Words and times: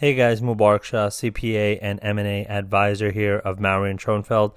Hey 0.00 0.14
guys, 0.14 0.40
Mubarak 0.40 0.82
Shah, 0.82 1.10
CPA 1.10 1.78
and 1.82 2.00
M&A 2.00 2.46
advisor 2.46 3.10
here 3.10 3.36
of 3.36 3.60
Maury 3.60 3.90
and 3.90 4.00
Schonfeld. 4.00 4.56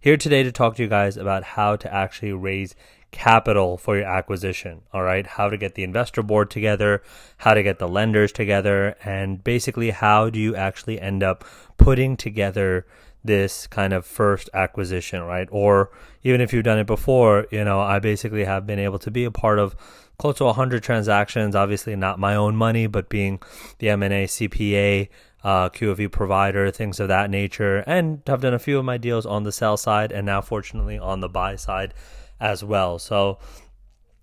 Here 0.00 0.16
today 0.16 0.42
to 0.42 0.50
talk 0.50 0.74
to 0.74 0.82
you 0.82 0.88
guys 0.88 1.16
about 1.16 1.44
how 1.44 1.76
to 1.76 1.94
actually 1.94 2.32
raise 2.32 2.74
capital 3.12 3.78
for 3.78 3.98
your 3.98 4.06
acquisition. 4.06 4.80
All 4.92 5.04
right, 5.04 5.24
how 5.24 5.48
to 5.48 5.56
get 5.56 5.76
the 5.76 5.84
investor 5.84 6.24
board 6.24 6.50
together, 6.50 7.04
how 7.36 7.54
to 7.54 7.62
get 7.62 7.78
the 7.78 7.86
lenders 7.86 8.32
together, 8.32 8.96
and 9.04 9.44
basically 9.44 9.90
how 9.90 10.28
do 10.28 10.40
you 10.40 10.56
actually 10.56 11.00
end 11.00 11.22
up 11.22 11.44
putting 11.76 12.16
together 12.16 12.84
this 13.22 13.68
kind 13.68 13.92
of 13.92 14.04
first 14.04 14.50
acquisition, 14.54 15.22
right? 15.22 15.46
Or 15.52 15.92
even 16.24 16.40
if 16.40 16.52
you've 16.52 16.64
done 16.64 16.80
it 16.80 16.88
before, 16.88 17.46
you 17.52 17.62
know, 17.62 17.78
I 17.78 18.00
basically 18.00 18.42
have 18.44 18.66
been 18.66 18.80
able 18.80 18.98
to 18.98 19.10
be 19.12 19.24
a 19.24 19.30
part 19.30 19.60
of 19.60 19.76
close 20.20 20.36
to 20.36 20.44
100 20.44 20.82
transactions, 20.82 21.56
obviously 21.56 21.96
not 21.96 22.18
my 22.18 22.34
own 22.36 22.54
money, 22.54 22.86
but 22.86 23.08
being 23.08 23.40
the 23.78 23.88
M&A 23.88 24.26
CPA, 24.26 25.08
uh, 25.42 25.70
QFE 25.70 26.12
provider, 26.12 26.70
things 26.70 27.00
of 27.00 27.08
that 27.08 27.30
nature. 27.30 27.78
And 27.86 28.20
I've 28.26 28.42
done 28.42 28.52
a 28.52 28.58
few 28.58 28.78
of 28.78 28.84
my 28.84 28.98
deals 28.98 29.24
on 29.24 29.44
the 29.44 29.50
sell 29.50 29.78
side 29.78 30.12
and 30.12 30.26
now 30.26 30.42
fortunately 30.42 30.98
on 30.98 31.20
the 31.20 31.28
buy 31.30 31.56
side 31.56 31.94
as 32.38 32.62
well. 32.62 32.98
So 32.98 33.38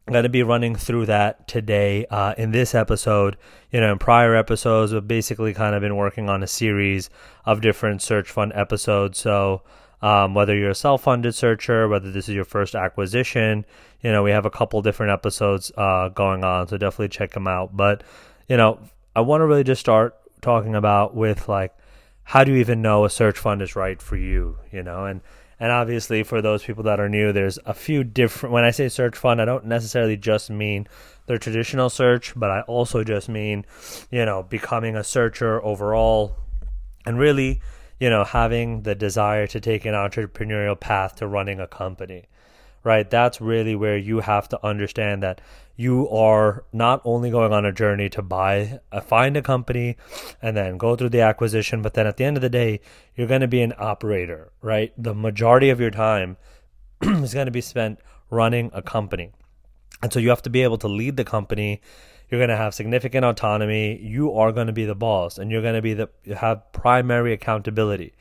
I'm 0.05 0.13
going 0.13 0.21
to 0.21 0.29
be 0.29 0.43
running 0.43 0.75
through 0.75 1.07
that 1.07 1.47
today 1.47 2.05
uh, 2.11 2.35
in 2.37 2.51
this 2.51 2.75
episode. 2.75 3.35
You 3.71 3.81
know, 3.81 3.93
in 3.93 3.97
prior 3.97 4.35
episodes, 4.35 4.93
we've 4.93 5.07
basically 5.07 5.55
kind 5.55 5.73
of 5.73 5.81
been 5.81 5.95
working 5.95 6.29
on 6.29 6.43
a 6.43 6.47
series 6.47 7.09
of 7.43 7.59
different 7.59 8.03
search 8.03 8.29
fund 8.29 8.51
episodes. 8.53 9.17
So 9.17 9.63
um, 10.01 10.33
whether 10.33 10.55
you're 10.55 10.71
a 10.71 10.75
self-funded 10.75 11.33
searcher, 11.33 11.87
whether 11.87 12.11
this 12.11 12.29
is 12.29 12.35
your 12.35 12.45
first 12.45 12.75
acquisition, 12.75 13.65
you 14.01 14.11
know, 14.11 14.23
we 14.23 14.31
have 14.31 14.45
a 14.45 14.51
couple 14.51 14.81
different 14.81 15.11
episodes 15.11 15.71
uh, 15.77 16.09
going 16.09 16.43
on, 16.43 16.67
so 16.67 16.77
definitely 16.77 17.09
check 17.09 17.31
them 17.31 17.47
out. 17.47 17.75
But 17.75 18.03
you 18.47 18.57
know, 18.57 18.79
I 19.15 19.21
want 19.21 19.41
to 19.41 19.45
really 19.45 19.63
just 19.63 19.81
start 19.81 20.15
talking 20.41 20.75
about 20.75 21.15
with 21.15 21.49
like, 21.49 21.75
how 22.23 22.43
do 22.43 22.51
you 22.51 22.59
even 22.59 22.81
know 22.81 23.05
a 23.05 23.09
search 23.09 23.37
fund 23.37 23.61
is 23.61 23.75
right 23.75 24.01
for 24.01 24.17
you? 24.17 24.57
You 24.71 24.83
know, 24.83 25.05
and 25.05 25.21
and 25.59 25.71
obviously 25.71 26.23
for 26.23 26.41
those 26.41 26.63
people 26.63 26.83
that 26.83 26.99
are 26.99 27.09
new, 27.09 27.33
there's 27.33 27.57
a 27.65 27.73
few 27.73 28.03
different. 28.03 28.53
When 28.53 28.63
I 28.63 28.71
say 28.71 28.89
search 28.89 29.17
fund, 29.17 29.41
I 29.41 29.45
don't 29.45 29.65
necessarily 29.65 30.17
just 30.17 30.49
mean 30.49 30.87
the 31.25 31.39
traditional 31.39 31.89
search, 31.89 32.33
but 32.35 32.51
I 32.51 32.61
also 32.61 33.03
just 33.03 33.27
mean, 33.27 33.65
you 34.11 34.25
know, 34.25 34.43
becoming 34.43 34.95
a 34.95 35.03
searcher 35.03 35.63
overall, 35.63 36.35
and 37.05 37.17
really 37.17 37.61
you 37.99 38.09
know, 38.09 38.23
having 38.23 38.83
the 38.83 38.95
desire 38.95 39.47
to 39.47 39.59
take 39.59 39.85
an 39.85 39.93
entrepreneurial 39.93 40.79
path 40.79 41.15
to 41.15 41.27
running 41.27 41.59
a 41.59 41.67
company, 41.67 42.25
right? 42.83 43.09
That's 43.09 43.41
really 43.41 43.75
where 43.75 43.97
you 43.97 44.19
have 44.19 44.47
to 44.49 44.65
understand 44.65 45.23
that 45.23 45.41
you 45.75 46.09
are 46.09 46.63
not 46.73 47.01
only 47.05 47.29
going 47.29 47.53
on 47.53 47.65
a 47.65 47.71
journey 47.71 48.09
to 48.09 48.21
buy, 48.21 48.79
uh, 48.91 49.01
find 49.01 49.37
a 49.37 49.41
company 49.41 49.95
and 50.41 50.57
then 50.57 50.77
go 50.77 50.95
through 50.95 51.09
the 51.09 51.21
acquisition, 51.21 51.81
but 51.81 51.93
then 51.93 52.07
at 52.07 52.17
the 52.17 52.25
end 52.25 52.37
of 52.37 52.41
the 52.41 52.49
day, 52.49 52.79
you're 53.15 53.27
going 53.27 53.41
to 53.41 53.47
be 53.47 53.61
an 53.61 53.73
operator, 53.77 54.51
right? 54.61 54.91
The 54.97 55.13
majority 55.13 55.69
of 55.69 55.79
your 55.79 55.91
time 55.91 56.37
is 57.01 57.33
going 57.33 57.45
to 57.45 57.51
be 57.51 57.61
spent 57.61 57.99
running 58.29 58.71
a 58.73 58.81
company. 58.81 59.31
And 60.01 60.13
so 60.13 60.19
you 60.19 60.29
have 60.29 60.41
to 60.43 60.49
be 60.49 60.63
able 60.63 60.77
to 60.79 60.87
lead 60.87 61.17
the 61.17 61.23
company 61.23 61.81
you're 62.29 62.39
going 62.39 62.49
to 62.49 62.57
have 62.57 62.73
significant 62.73 63.25
autonomy. 63.25 63.97
You 64.01 64.33
are 64.33 64.51
going 64.51 64.67
to 64.67 64.73
be 64.73 64.85
the 64.85 64.95
boss 64.95 65.37
and 65.37 65.51
you're 65.51 65.61
going 65.61 65.75
to 65.75 65.81
be 65.81 65.93
the 65.93 66.09
have 66.35 66.71
primary 66.71 67.33
accountability. 67.33 68.13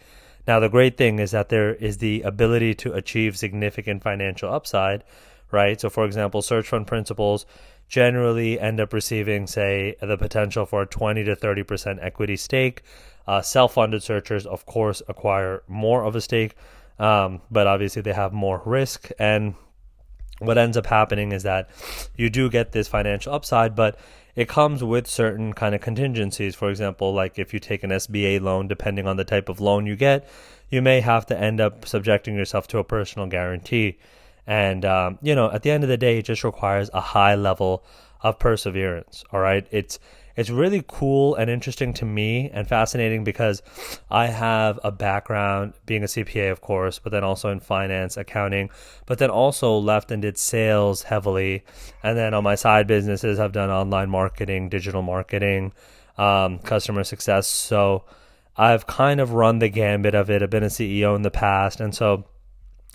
Now 0.46 0.60
the 0.60 0.68
great 0.68 0.96
thing 0.96 1.18
is 1.18 1.32
that 1.32 1.48
there 1.48 1.74
is 1.74 1.98
the 1.98 2.22
ability 2.22 2.74
to 2.76 2.92
achieve 2.92 3.36
significant 3.36 4.02
financial 4.02 4.52
upside, 4.52 5.02
right? 5.50 5.80
So 5.80 5.90
for 5.90 6.04
example, 6.04 6.40
search 6.40 6.68
fund 6.68 6.86
principals 6.86 7.46
generally 7.88 8.58
end 8.58 8.80
up 8.80 8.92
receiving 8.92 9.46
say 9.46 9.96
the 10.00 10.16
potential 10.16 10.66
for 10.66 10.82
a 10.82 10.86
20 10.86 11.24
to 11.24 11.36
30% 11.36 11.98
equity 12.00 12.36
stake. 12.36 12.82
Uh, 13.26 13.42
self-funded 13.42 14.02
searchers 14.04 14.46
of 14.46 14.66
course 14.66 15.02
acquire 15.08 15.62
more 15.66 16.04
of 16.04 16.14
a 16.14 16.20
stake. 16.20 16.54
Um, 16.98 17.42
but 17.50 17.66
obviously 17.66 18.02
they 18.02 18.12
have 18.12 18.32
more 18.32 18.62
risk 18.64 19.10
and 19.18 19.54
what 20.38 20.58
ends 20.58 20.76
up 20.76 20.86
happening 20.86 21.32
is 21.32 21.42
that 21.44 21.70
you 22.16 22.28
do 22.30 22.50
get 22.50 22.72
this 22.72 22.88
financial 22.88 23.32
upside, 23.32 23.74
but 23.74 23.98
it 24.34 24.48
comes 24.48 24.84
with 24.84 25.06
certain 25.06 25.54
kind 25.54 25.74
of 25.74 25.80
contingencies. 25.80 26.54
For 26.54 26.68
example, 26.68 27.14
like 27.14 27.38
if 27.38 27.54
you 27.54 27.60
take 27.60 27.82
an 27.82 27.90
SBA 27.90 28.40
loan, 28.40 28.68
depending 28.68 29.06
on 29.06 29.16
the 29.16 29.24
type 29.24 29.48
of 29.48 29.60
loan 29.60 29.86
you 29.86 29.96
get, 29.96 30.28
you 30.68 30.82
may 30.82 31.00
have 31.00 31.26
to 31.26 31.38
end 31.38 31.60
up 31.60 31.86
subjecting 31.86 32.34
yourself 32.34 32.68
to 32.68 32.78
a 32.78 32.84
personal 32.84 33.28
guarantee. 33.28 33.98
And, 34.46 34.84
um, 34.84 35.18
you 35.22 35.34
know, 35.34 35.50
at 35.50 35.62
the 35.62 35.70
end 35.70 35.84
of 35.84 35.88
the 35.88 35.96
day, 35.96 36.18
it 36.18 36.26
just 36.26 36.44
requires 36.44 36.90
a 36.92 37.00
high 37.00 37.34
level 37.34 37.82
of 38.22 38.38
perseverance. 38.38 39.24
All 39.32 39.40
right. 39.40 39.66
It's, 39.70 39.98
it's 40.36 40.50
really 40.50 40.84
cool 40.86 41.34
and 41.34 41.50
interesting 41.50 41.94
to 41.94 42.04
me 42.04 42.50
and 42.52 42.68
fascinating 42.68 43.24
because 43.24 43.62
I 44.10 44.26
have 44.26 44.78
a 44.84 44.92
background 44.92 45.72
being 45.86 46.02
a 46.02 46.06
CPA, 46.06 46.52
of 46.52 46.60
course, 46.60 46.98
but 46.98 47.10
then 47.10 47.24
also 47.24 47.50
in 47.50 47.60
finance, 47.60 48.16
accounting, 48.16 48.70
but 49.06 49.18
then 49.18 49.30
also 49.30 49.78
left 49.78 50.10
and 50.10 50.20
did 50.20 50.36
sales 50.36 51.02
heavily. 51.02 51.64
And 52.02 52.18
then 52.18 52.34
on 52.34 52.44
my 52.44 52.54
side 52.54 52.86
businesses, 52.86 53.40
I've 53.40 53.52
done 53.52 53.70
online 53.70 54.10
marketing, 54.10 54.68
digital 54.68 55.02
marketing, 55.02 55.72
um, 56.18 56.58
customer 56.58 57.02
success. 57.02 57.48
So 57.48 58.04
I've 58.56 58.86
kind 58.86 59.20
of 59.20 59.32
run 59.32 59.58
the 59.58 59.68
gambit 59.68 60.14
of 60.14 60.30
it. 60.30 60.42
I've 60.42 60.50
been 60.50 60.62
a 60.62 60.66
CEO 60.66 61.16
in 61.16 61.22
the 61.22 61.30
past. 61.30 61.80
And 61.80 61.94
so, 61.94 62.26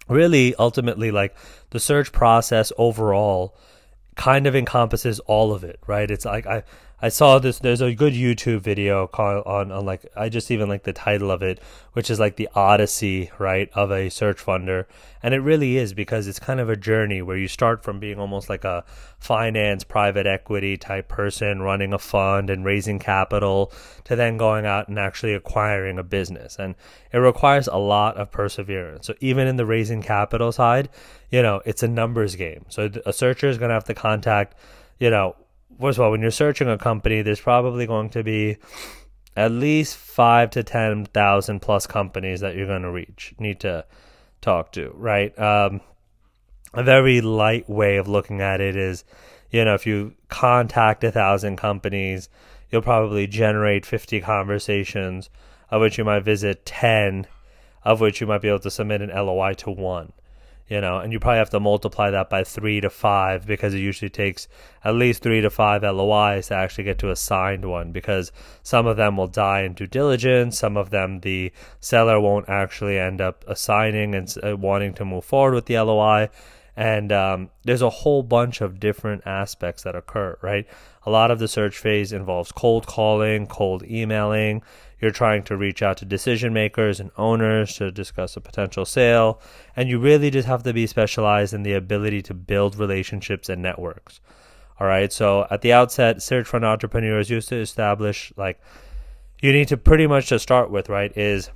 really, 0.08 0.56
ultimately, 0.56 1.12
like 1.12 1.36
the 1.72 1.80
search 1.80 2.12
process 2.12 2.72
overall 2.78 3.58
kind 4.16 4.46
of 4.48 4.56
encompasses 4.56 5.20
all 5.22 5.54
of 5.54 5.64
it, 5.64 5.80
right? 5.88 6.10
It's 6.10 6.26
like 6.26 6.46
I 6.46 6.64
I 7.04 7.10
saw 7.10 7.40
this. 7.40 7.58
There's 7.58 7.82
a 7.82 7.96
good 7.96 8.14
YouTube 8.14 8.62
video 8.62 9.08
called 9.08 9.44
on, 9.48 9.72
on 9.72 9.86
like 9.86 10.06
I 10.16 10.30
just 10.30 10.52
even 10.52 10.70
like 10.70 10.84
the 10.84 10.94
title 10.94 11.32
of 11.32 11.42
it, 11.42 11.60
which 11.94 12.12
is 12.12 12.20
like 12.20 12.36
the 12.36 12.48
Odyssey, 12.54 13.32
right, 13.40 13.72
of 13.74 13.92
a 13.92 14.10
search 14.10 14.38
funder, 14.38 14.86
and 15.24 15.34
it 15.34 15.40
really 15.40 15.78
is 15.78 15.94
because 15.94 16.28
it's 16.28 16.38
kind 16.38 16.60
of 16.60 16.70
a 16.70 16.76
journey 16.76 17.24
where 17.24 17.38
you 17.38 17.48
start 17.48 17.84
from 17.84 18.00
being 18.00 18.20
almost 18.20 18.50
like 18.50 18.64
a 18.64 18.84
finance, 19.18 19.84
private 19.84 20.28
equity 20.28 20.78
type 20.78 21.08
person 21.08 21.64
running 21.64 21.92
a 21.92 21.98
fund 21.98 22.52
and 22.52 22.66
raising 22.66 23.00
capital 23.00 23.72
to 24.04 24.16
then 24.16 24.38
going 24.38 24.68
out 24.68 24.88
and 24.88 25.00
actually 25.00 25.34
acquiring 25.34 25.98
a 25.98 26.04
business, 26.04 26.58
and 26.60 26.76
it 27.12 27.18
requires 27.18 27.68
a 27.68 27.78
lot 27.78 28.16
of 28.18 28.30
perseverance. 28.30 29.08
So 29.08 29.16
even 29.22 29.48
in 29.48 29.56
the 29.56 29.66
raising 29.66 30.04
capital 30.04 30.52
side, 30.52 30.90
you 31.32 31.42
know, 31.42 31.62
it's 31.66 31.82
a 31.82 31.88
numbers 31.88 32.36
game. 32.36 32.66
So 32.70 32.92
a 33.08 33.14
searcher 33.14 33.48
is 33.48 33.58
going 33.58 33.70
to 33.70 33.74
have 33.74 33.86
to 33.86 33.96
contact, 33.96 34.56
you 35.00 35.10
know 35.10 35.36
first 35.80 35.98
of 35.98 36.04
all, 36.04 36.12
when 36.12 36.22
you're 36.22 36.32
searching 36.32 36.70
a 36.70 36.78
company, 36.78 37.22
there's 37.22 37.40
probably 37.40 37.86
going 37.86 38.10
to 38.10 38.24
be 38.24 38.58
at 39.36 39.52
least 39.52 39.96
five 39.96 40.50
to 40.52 40.64
ten 40.64 41.06
thousand 41.06 41.62
plus 41.62 41.88
companies 41.88 42.42
that 42.42 42.56
you're 42.56 42.68
going 42.68 42.82
to 42.82 42.92
reach, 42.92 43.34
need 43.40 43.60
to 43.62 43.86
talk 44.42 44.72
to, 44.74 44.92
right? 44.96 45.38
Um, 45.40 45.82
a 46.74 46.84
very 46.84 47.22
light 47.22 47.70
way 47.70 47.98
of 47.98 48.08
looking 48.08 48.42
at 48.42 48.62
it 48.62 48.76
is, 48.76 49.04
you 49.50 49.66
know, 49.66 49.74
if 49.74 49.86
you 49.86 50.14
contact 50.30 51.04
a 51.04 51.12
thousand 51.12 51.58
companies, 51.58 52.30
you'll 52.70 52.82
probably 52.82 53.28
generate 53.28 53.86
50 53.86 54.22
conversations, 54.22 55.30
of 55.70 55.82
which 55.82 55.98
you 55.98 56.06
might 56.06 56.24
visit 56.24 56.66
10, 56.66 57.28
of 57.84 58.00
which 58.00 58.22
you 58.22 58.28
might 58.28 58.42
be 58.42 58.48
able 58.48 58.60
to 58.60 58.72
submit 58.72 59.02
an 59.02 59.10
LOI 59.10 59.54
to 59.56 59.72
one 59.72 60.14
you 60.72 60.80
know, 60.80 61.00
and 61.00 61.12
you 61.12 61.20
probably 61.20 61.40
have 61.40 61.50
to 61.50 61.60
multiply 61.60 62.12
that 62.12 62.30
by 62.30 62.46
three 62.46 62.80
to 62.80 62.90
five 62.90 63.46
because 63.46 63.74
it 63.74 63.80
usually 63.80 64.10
takes 64.10 64.48
at 64.86 64.96
least 64.96 65.22
three 65.22 65.42
to 65.42 65.50
five 65.50 65.84
LOIs 65.84 66.48
to 66.48 66.56
actually 66.56 66.86
get 66.86 66.98
to 67.00 67.12
a 67.12 67.16
signed 67.18 67.66
one 67.66 67.92
because 67.92 68.32
some 68.64 68.88
of 68.88 68.96
them 68.96 69.18
will 69.18 69.28
die 69.28 69.64
in 69.64 69.74
due 69.74 69.86
diligence, 69.86 70.58
some 70.58 70.78
of 70.78 70.90
them 70.90 71.20
the 71.20 71.52
seller 71.82 72.22
won't 72.22 72.48
actually 72.48 72.98
end 72.98 73.20
up 73.20 73.44
assigning 73.50 74.16
and 74.16 74.34
uh, 74.42 74.56
wanting 74.56 74.94
to 74.94 75.04
move 75.04 75.26
forward 75.26 75.56
with 75.56 75.66
the 75.66 75.78
LOI. 75.78 76.30
And 76.78 77.12
um, 77.12 77.50
there's 77.66 77.82
a 77.82 77.90
whole 77.90 78.24
bunch 78.24 78.62
of 78.62 78.80
different 78.80 79.24
aspects 79.26 79.84
that 79.84 79.98
occur, 79.98 80.38
right? 80.42 80.66
A 81.06 81.12
lot 81.12 81.32
of 81.32 81.40
the 81.40 81.50
search 81.50 81.78
phase 81.78 82.14
involves 82.14 82.54
cold 82.54 82.88
calling, 82.88 83.46
cold 83.46 83.84
emailing. 83.84 84.62
You're 85.02 85.12
trying 85.12 85.44
to 85.44 85.58
reach 85.58 85.82
out 85.82 85.98
to 85.98 86.06
decision 86.06 86.54
makers 86.54 87.00
and 87.00 87.10
owners 87.18 87.76
to 87.78 87.92
discuss 87.92 88.38
a 88.38 88.42
potential 88.42 88.86
sale. 88.86 89.42
And 89.76 89.90
you 89.90 90.00
really 90.00 90.30
just 90.30 90.48
have 90.48 90.64
to 90.64 90.74
be 90.74 90.86
specialized 90.88 91.54
in 91.54 91.64
the 91.64 91.74
ability 91.74 92.22
to 92.24 92.34
build 92.34 92.78
relationships 92.78 93.50
and 93.50 93.62
networks. 93.62 94.22
All 94.80 94.88
right. 94.88 95.12
So 95.12 95.48
at 95.50 95.62
the 95.62 95.74
outset, 95.74 96.22
search 96.22 96.48
fund 96.48 96.64
entrepreneurs 96.64 97.30
used 97.30 97.50
to 97.50 97.56
establish 97.56 98.32
like 98.38 98.60
you 99.42 99.52
need 99.52 99.70
to 99.70 99.78
pretty 99.78 100.06
much 100.06 100.30
to 100.30 100.40
start 100.40 100.70
with, 100.70 100.88
right, 100.88 101.16
is 101.18 101.50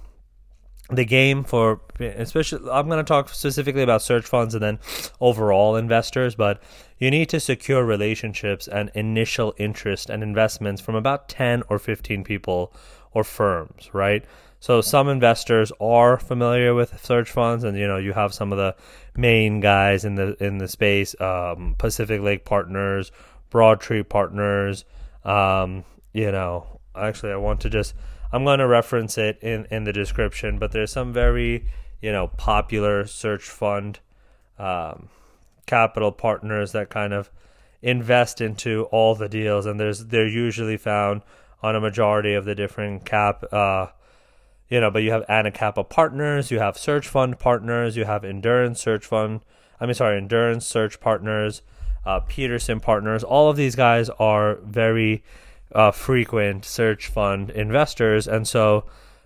the 0.89 1.05
game 1.05 1.43
for 1.43 1.81
especially 1.99 2.69
I'm 2.69 2.87
going 2.87 3.03
to 3.03 3.07
talk 3.07 3.29
specifically 3.29 3.81
about 3.81 4.03
search 4.03 4.25
funds 4.25 4.53
and 4.53 4.61
then 4.61 4.79
overall 5.19 5.75
investors 5.77 6.35
but 6.35 6.61
you 6.97 7.11
need 7.11 7.29
to 7.29 7.39
secure 7.39 7.83
relationships 7.83 8.67
and 8.67 8.89
initial 8.93 9.53
interest 9.57 10.09
and 10.09 10.23
investments 10.23 10.81
from 10.81 10.95
about 10.95 11.27
10 11.29 11.63
or 11.69 11.79
15 11.79 12.23
people 12.23 12.73
or 13.11 13.23
firms 13.23 13.89
right? 13.93 14.25
So 14.59 14.81
some 14.81 15.09
investors 15.09 15.71
are 15.79 16.17
familiar 16.17 16.73
with 16.73 17.03
search 17.03 17.29
funds 17.29 17.63
and 17.63 17.77
you 17.77 17.87
know 17.87 17.97
you 17.97 18.13
have 18.13 18.33
some 18.33 18.51
of 18.51 18.57
the 18.57 18.75
main 19.15 19.59
guys 19.59 20.05
in 20.05 20.15
the 20.15 20.35
in 20.43 20.57
the 20.57 20.67
space 20.67 21.19
um, 21.21 21.75
Pacific 21.77 22.21
Lake 22.21 22.45
Partners 22.45 23.11
Broadtree 23.49 24.03
Partners 24.03 24.85
um, 25.23 25.83
you 26.13 26.31
know 26.31 26.75
actually, 26.97 27.31
I 27.31 27.37
want 27.37 27.61
to 27.61 27.69
just 27.69 27.93
I'm 28.31 28.43
going 28.43 28.59
to 28.59 28.67
reference 28.67 29.17
it 29.17 29.37
in 29.41 29.67
in 29.71 29.83
the 29.83 29.93
description, 29.93 30.57
but 30.57 30.71
there's 30.71 30.91
some 30.91 31.13
very 31.13 31.65
you 32.01 32.11
know 32.11 32.27
popular 32.27 33.05
search 33.05 33.43
fund 33.43 33.99
um, 34.57 35.09
capital 35.65 36.11
partners 36.11 36.71
that 36.71 36.89
kind 36.89 37.13
of 37.13 37.29
invest 37.81 38.41
into 38.41 38.83
all 38.85 39.15
the 39.15 39.29
deals, 39.29 39.65
and 39.65 39.79
there's 39.79 40.05
they're 40.05 40.27
usually 40.27 40.77
found 40.77 41.21
on 41.61 41.75
a 41.75 41.81
majority 41.81 42.33
of 42.33 42.45
the 42.45 42.55
different 42.55 43.05
cap. 43.05 43.43
Uh, 43.51 43.87
you 44.69 44.81
know, 44.81 44.89
but 44.89 45.03
you 45.03 45.11
have 45.11 45.25
Anacapa 45.27 45.87
partners, 45.87 46.49
you 46.49 46.59
have 46.59 46.77
search 46.77 47.07
fund 47.07 47.37
partners, 47.37 47.95
you 47.95 48.05
have 48.05 48.25
endurance 48.25 48.81
search 48.81 49.05
fund. 49.05 49.41
I 49.79 49.85
mean, 49.85 49.93
sorry, 49.93 50.17
endurance 50.17 50.65
search 50.65 50.99
partners, 50.99 51.61
uh, 52.05 52.21
Peterson 52.21 52.79
partners. 52.79 53.23
All 53.23 53.49
of 53.49 53.57
these 53.57 53.75
guys 53.75 54.09
are 54.19 54.55
very 54.55 55.23
uh, 55.73 55.91
frequent 55.91 56.65
search 56.65 57.07
fund 57.07 57.51
investors, 57.51 58.27
and 58.27 58.47
so 58.47 58.85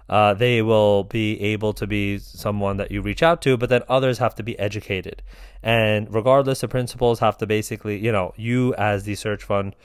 uh, 0.09 0.33
they 0.33 0.61
will 0.61 1.03
be 1.03 1.39
able 1.39 1.71
to 1.73 1.85
be 1.85 2.17
someone 2.17 2.77
that 2.77 2.91
you 2.91 3.01
reach 3.01 3.21
out 3.21 3.41
to, 3.43 3.57
but 3.57 3.69
then 3.69 3.83
others 3.87 4.17
have 4.17 4.33
to 4.35 4.43
be 4.43 4.57
educated. 4.57 5.21
And 5.61 6.11
regardless, 6.13 6.61
the 6.61 6.67
principals 6.67 7.19
have 7.19 7.37
to 7.37 7.45
basically, 7.45 7.99
you 7.99 8.11
know, 8.11 8.33
you 8.35 8.73
as 8.75 9.03
the 9.03 9.15
search 9.15 9.43
fund 9.43 9.75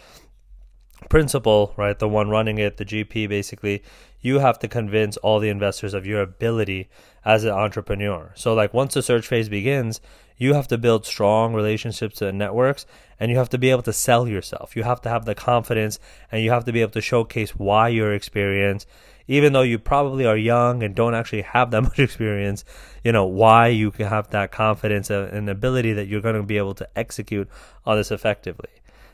principal, 1.11 1.75
right, 1.77 1.99
the 1.99 2.09
one 2.09 2.31
running 2.31 2.59
it, 2.59 2.79
the 2.79 2.85
GP, 2.85 3.29
basically, 3.29 3.83
you 4.21 4.39
have 4.39 4.59
to 4.61 4.69
convince 4.69 5.19
all 5.19 5.39
the 5.39 5.51
investors 5.51 5.93
of 5.93 6.07
your 6.07 6.23
ability 6.23 6.89
as 7.25 7.45
an 7.45 7.51
entrepreneur. 7.51 8.33
So, 8.35 8.55
like, 8.55 8.73
once 8.73 8.95
the 8.95 9.03
search 9.03 9.27
phase 9.27 9.51
begins, 9.51 10.01
you 10.39 10.55
have 10.55 10.69
to 10.69 10.79
build 10.79 11.05
strong 11.05 11.53
relationships 11.53 12.23
and 12.23 12.39
networks, 12.39 12.87
and 13.21 13.31
you 13.31 13.37
have 13.37 13.51
to 13.51 13.59
be 13.59 13.71
able 13.71 13.83
to 13.83 13.93
sell 13.93 14.27
yourself. 14.27 14.75
You 14.75 14.85
have 14.85 15.03
to 15.03 15.11
have 15.11 15.27
the 15.27 15.35
confidence, 15.35 15.99
and 16.33 16.43
you 16.43 16.51
have 16.51 16.65
to 16.65 16.73
be 16.73 16.81
able 16.81 16.93
to 16.93 17.03
showcase 17.03 17.51
why 17.51 17.89
your 17.89 18.15
experience 18.15 18.87
even 19.27 19.53
though 19.53 19.63
you 19.63 19.79
probably 19.79 20.27
are 20.27 20.37
young 20.37 20.83
and 20.83 20.95
don't 20.95 21.15
actually 21.15 21.43
have 21.43 21.71
that 21.71 21.83
much 21.83 21.99
experience, 21.99 22.65
you 23.03 23.13
know, 23.13 23.25
why 23.25 23.69
you 23.69 23.91
can 23.91 24.07
have 24.07 24.31
that 24.31 24.53
confidence 24.53 25.11
and 25.11 25.49
ability 25.49 25.93
that 25.93 26.09
you're 26.09 26.21
going 26.21 26.35
to 26.35 26.43
be 26.43 26.59
able 26.59 26.75
to 26.75 26.89
execute 26.97 27.49
on 27.85 27.97
this 27.97 28.11
effectively. 28.11 28.71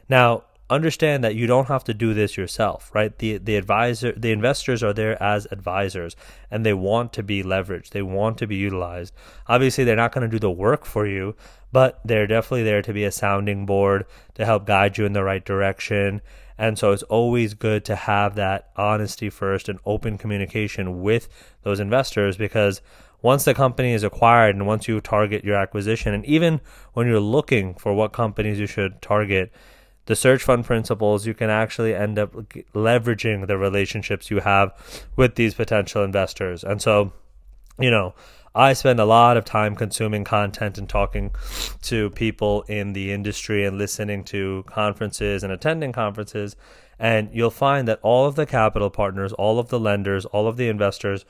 Now, 0.08 0.44
understand 0.70 1.24
that 1.24 1.34
you 1.34 1.48
don't 1.48 1.66
have 1.66 1.84
to 1.84 1.92
do 1.92 2.14
this 2.14 2.36
yourself, 2.36 2.90
right? 2.94 3.18
The 3.18 3.38
the 3.38 3.56
advisor 3.56 4.12
the 4.12 4.30
investors 4.30 4.82
are 4.82 4.92
there 4.92 5.20
as 5.20 5.46
advisors 5.50 6.14
and 6.50 6.64
they 6.64 6.72
want 6.72 7.12
to 7.14 7.22
be 7.22 7.42
leveraged. 7.42 7.90
They 7.90 8.02
want 8.02 8.38
to 8.38 8.46
be 8.46 8.56
utilized. 8.56 9.12
Obviously, 9.48 9.84
they're 9.84 9.96
not 9.96 10.12
going 10.12 10.28
to 10.28 10.34
do 10.34 10.38
the 10.38 10.50
work 10.50 10.86
for 10.86 11.06
you, 11.06 11.34
but 11.72 12.00
they're 12.04 12.28
definitely 12.28 12.62
there 12.62 12.82
to 12.82 12.92
be 12.92 13.04
a 13.04 13.12
sounding 13.12 13.66
board 13.66 14.06
to 14.34 14.44
help 14.44 14.64
guide 14.64 14.96
you 14.96 15.04
in 15.04 15.12
the 15.12 15.24
right 15.24 15.44
direction 15.44 16.22
and 16.60 16.78
so 16.78 16.92
it's 16.92 17.02
always 17.04 17.54
good 17.54 17.86
to 17.86 17.96
have 17.96 18.34
that 18.34 18.68
honesty 18.76 19.30
first 19.30 19.66
and 19.70 19.78
open 19.86 20.18
communication 20.18 21.00
with 21.00 21.26
those 21.62 21.80
investors 21.80 22.36
because 22.36 22.82
once 23.22 23.46
the 23.46 23.54
company 23.54 23.94
is 23.94 24.04
acquired 24.04 24.54
and 24.54 24.66
once 24.66 24.86
you 24.86 25.00
target 25.00 25.42
your 25.42 25.56
acquisition, 25.56 26.12
and 26.12 26.22
even 26.26 26.60
when 26.92 27.06
you're 27.06 27.18
looking 27.18 27.72
for 27.76 27.94
what 27.94 28.12
companies 28.12 28.60
you 28.60 28.66
should 28.66 29.00
target, 29.00 29.50
the 30.04 30.14
search 30.14 30.42
fund 30.42 30.66
principals, 30.66 31.26
you 31.26 31.32
can 31.32 31.48
actually 31.48 31.94
end 31.94 32.18
up 32.18 32.34
leveraging 32.74 33.46
the 33.46 33.56
relationships 33.56 34.30
you 34.30 34.40
have 34.40 35.06
with 35.16 35.36
these 35.36 35.54
potential 35.54 36.04
investors. 36.04 36.62
And 36.62 36.82
so, 36.82 37.10
you 37.78 37.90
know, 37.90 38.14
I 38.55 38.73
spend 38.73 38.99
a 38.99 39.05
lot 39.05 39.37
of 39.37 39.44
time 39.44 39.76
consuming 39.76 40.25
content 40.25 40.76
and 40.76 40.88
talking 40.88 41.31
to 41.82 42.11
people 42.11 42.62
in 42.62 42.94
the 42.94 43.12
industry 43.12 43.64
and 43.64 43.79
listening 43.79 44.25
to 44.25 44.64
conferences 44.67 45.44
and 45.44 45.52
attending 45.52 45.93
conferences. 45.93 46.56
And 46.99 47.31
you'll 47.32 47.50
find 47.50 47.87
that 47.87 48.00
all 48.02 48.26
of 48.26 48.35
the 48.35 48.47
capital 48.47 48.91
partners, 48.91 49.32
all 49.32 49.61
of 49.61 49.69
the 49.69 49.79
lenders, 49.79 50.25
all 50.26 50.49
of 50.49 50.56
the 50.56 50.69
investors, 50.69 51.25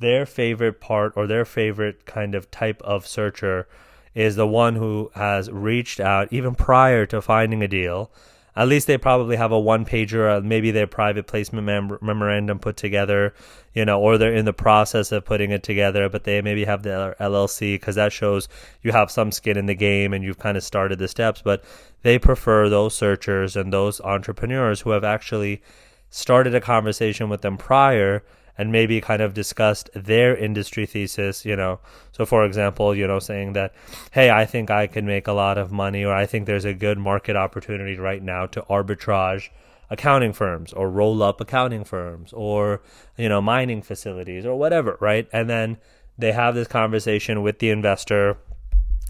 their 0.00 0.26
favorite 0.26 0.80
part 0.80 1.14
or 1.16 1.26
their 1.26 1.46
favorite 1.46 2.04
kind 2.04 2.34
of 2.34 2.50
type 2.50 2.82
of 2.82 3.06
searcher 3.06 3.66
is 4.14 4.36
the 4.36 4.46
one 4.46 4.76
who 4.76 5.10
has 5.14 5.50
reached 5.50 5.98
out 5.98 6.30
even 6.30 6.54
prior 6.54 7.06
to 7.06 7.22
finding 7.22 7.62
a 7.62 7.68
deal 7.68 8.10
at 8.56 8.68
least 8.68 8.86
they 8.86 8.96
probably 8.96 9.36
have 9.36 9.52
a 9.52 9.60
one 9.60 9.84
pager, 9.84 10.38
uh, 10.38 10.40
maybe 10.40 10.70
their 10.70 10.86
private 10.86 11.26
placement 11.26 11.66
mem- 11.66 11.98
memorandum 12.00 12.58
put 12.58 12.76
together, 12.76 13.34
you 13.74 13.84
know, 13.84 14.00
or 14.00 14.16
they're 14.16 14.32
in 14.32 14.46
the 14.46 14.52
process 14.52 15.12
of 15.12 15.26
putting 15.26 15.50
it 15.50 15.62
together, 15.62 16.08
but 16.08 16.24
they 16.24 16.40
maybe 16.40 16.64
have 16.64 16.82
the 16.82 17.14
LLC 17.20 17.74
because 17.74 17.96
that 17.96 18.12
shows 18.12 18.48
you 18.82 18.92
have 18.92 19.10
some 19.10 19.30
skin 19.30 19.58
in 19.58 19.66
the 19.66 19.74
game 19.74 20.14
and 20.14 20.24
you've 20.24 20.38
kind 20.38 20.56
of 20.56 20.64
started 20.64 20.98
the 20.98 21.06
steps. 21.06 21.42
But 21.42 21.64
they 22.02 22.18
prefer 22.18 22.70
those 22.70 22.96
searchers 22.96 23.56
and 23.56 23.72
those 23.72 24.00
entrepreneurs 24.00 24.80
who 24.80 24.90
have 24.90 25.04
actually 25.04 25.62
started 26.08 26.54
a 26.54 26.60
conversation 26.60 27.28
with 27.28 27.42
them 27.42 27.58
prior 27.58 28.22
and 28.58 28.72
maybe 28.72 29.00
kind 29.00 29.22
of 29.22 29.34
discussed 29.34 29.90
their 29.94 30.36
industry 30.36 30.86
thesis, 30.86 31.44
you 31.44 31.56
know. 31.56 31.78
So 32.12 32.24
for 32.24 32.44
example, 32.44 32.94
you 32.94 33.06
know, 33.06 33.18
saying 33.18 33.52
that, 33.52 33.74
hey, 34.12 34.30
I 34.30 34.46
think 34.46 34.70
I 34.70 34.86
can 34.86 35.06
make 35.06 35.26
a 35.26 35.32
lot 35.32 35.58
of 35.58 35.70
money 35.72 36.04
or 36.04 36.14
I 36.14 36.26
think 36.26 36.46
there's 36.46 36.64
a 36.64 36.74
good 36.74 36.98
market 36.98 37.36
opportunity 37.36 37.96
right 37.96 38.22
now 38.22 38.46
to 38.46 38.62
arbitrage 38.62 39.50
accounting 39.90 40.32
firms 40.32 40.72
or 40.72 40.90
roll 40.90 41.22
up 41.22 41.40
accounting 41.40 41.84
firms 41.84 42.32
or, 42.32 42.82
you 43.16 43.28
know, 43.28 43.40
mining 43.40 43.82
facilities 43.82 44.44
or 44.44 44.58
whatever, 44.58 44.96
right? 45.00 45.28
And 45.32 45.48
then 45.48 45.76
they 46.18 46.32
have 46.32 46.54
this 46.54 46.68
conversation 46.68 47.42
with 47.42 47.58
the 47.58 47.70
investor. 47.70 48.38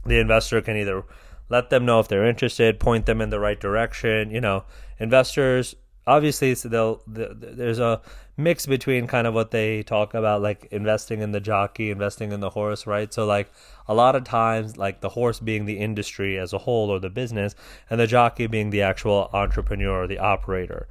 The 0.05 0.19
investor 0.19 0.61
can 0.61 0.77
either 0.77 1.05
let 1.49 1.71
them 1.71 1.87
know 1.87 2.01
if 2.01 2.09
they're 2.09 2.27
interested, 2.27 2.81
point 2.81 3.07
them 3.07 3.21
in 3.21 3.31
the 3.31 3.41
right 3.41 3.59
direction, 3.59 4.31
you 4.31 4.41
know, 4.41 4.65
investors 4.99 5.77
obviously 6.07 6.55
they'll 6.55 7.03
there's 7.07 7.79
a 7.79 8.01
mix 8.37 8.67
between 8.67 9.07
kind 9.07 9.27
of 9.27 9.35
what 9.35 9.51
they 9.51 9.83
talk 9.83 10.15
about 10.15 10.41
like 10.41 10.69
investing 10.71 11.21
in 11.21 11.33
the 11.33 11.41
jockey 11.41 11.91
investing 11.91 12.33
in 12.33 12.41
the 12.41 12.51
horse 12.51 12.87
right? 12.87 13.13
So 13.13 13.27
like 13.27 13.51
a 13.89 13.95
lot 13.95 14.15
of 14.15 14.25
times 14.25 14.77
like 14.77 15.01
the 15.01 15.09
horse 15.11 15.41
being 15.41 15.65
the 15.65 15.79
industry 15.79 16.39
as 16.39 16.53
a 16.53 16.59
whole 16.59 16.91
or 16.91 17.01
the 17.01 17.11
business 17.11 17.55
and 17.91 17.99
the 17.99 18.07
jockey 18.07 18.47
being 18.47 18.71
the 18.71 18.83
actual 18.83 19.31
entrepreneur 19.33 20.03
or 20.03 20.07
the 20.07 20.19
operator 20.19 20.87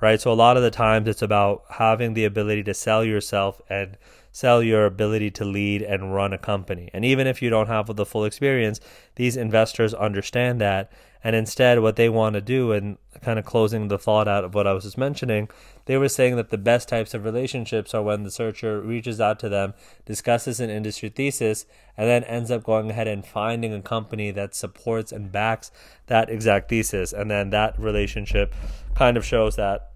right? 0.00 0.20
So 0.20 0.32
a 0.32 0.34
lot 0.34 0.56
of 0.56 0.62
the 0.62 0.70
times 0.70 1.08
it's 1.08 1.22
about 1.22 1.64
having 1.68 2.14
the 2.14 2.24
ability 2.24 2.62
to 2.64 2.74
sell 2.74 3.04
yourself 3.04 3.60
and 3.68 3.96
sell 4.32 4.62
your 4.62 4.86
ability 4.86 5.30
to 5.30 5.44
lead 5.44 5.82
and 5.82 6.14
run 6.14 6.32
a 6.32 6.38
company 6.38 6.90
and 6.92 7.04
even 7.04 7.26
if 7.26 7.42
you 7.42 7.50
don't 7.50 7.68
have 7.68 7.94
the 7.96 8.06
full 8.06 8.24
experience 8.24 8.80
these 9.16 9.36
investors 9.36 9.92
understand 9.94 10.60
that 10.60 10.90
and 11.22 11.36
instead, 11.36 11.80
what 11.80 11.96
they 11.96 12.08
want 12.08 12.34
to 12.34 12.40
do, 12.40 12.72
and 12.72 12.96
kind 13.20 13.38
of 13.38 13.44
closing 13.44 13.88
the 13.88 13.98
thought 13.98 14.26
out 14.26 14.42
of 14.42 14.54
what 14.54 14.66
I 14.66 14.72
was 14.72 14.84
just 14.84 14.96
mentioning, 14.96 15.50
they 15.84 15.98
were 15.98 16.08
saying 16.08 16.36
that 16.36 16.48
the 16.48 16.56
best 16.56 16.88
types 16.88 17.12
of 17.12 17.24
relationships 17.24 17.92
are 17.92 18.02
when 18.02 18.22
the 18.22 18.30
searcher 18.30 18.80
reaches 18.80 19.20
out 19.20 19.38
to 19.40 19.50
them, 19.50 19.74
discusses 20.06 20.60
an 20.60 20.70
industry 20.70 21.10
thesis, 21.10 21.66
and 21.96 22.08
then 22.08 22.24
ends 22.24 22.50
up 22.50 22.64
going 22.64 22.90
ahead 22.90 23.06
and 23.06 23.26
finding 23.26 23.74
a 23.74 23.82
company 23.82 24.30
that 24.30 24.54
supports 24.54 25.12
and 25.12 25.30
backs 25.30 25.70
that 26.06 26.30
exact 26.30 26.70
thesis. 26.70 27.12
And 27.12 27.30
then 27.30 27.50
that 27.50 27.78
relationship 27.78 28.54
kind 28.94 29.18
of 29.18 29.24
shows 29.24 29.56
that 29.56 29.89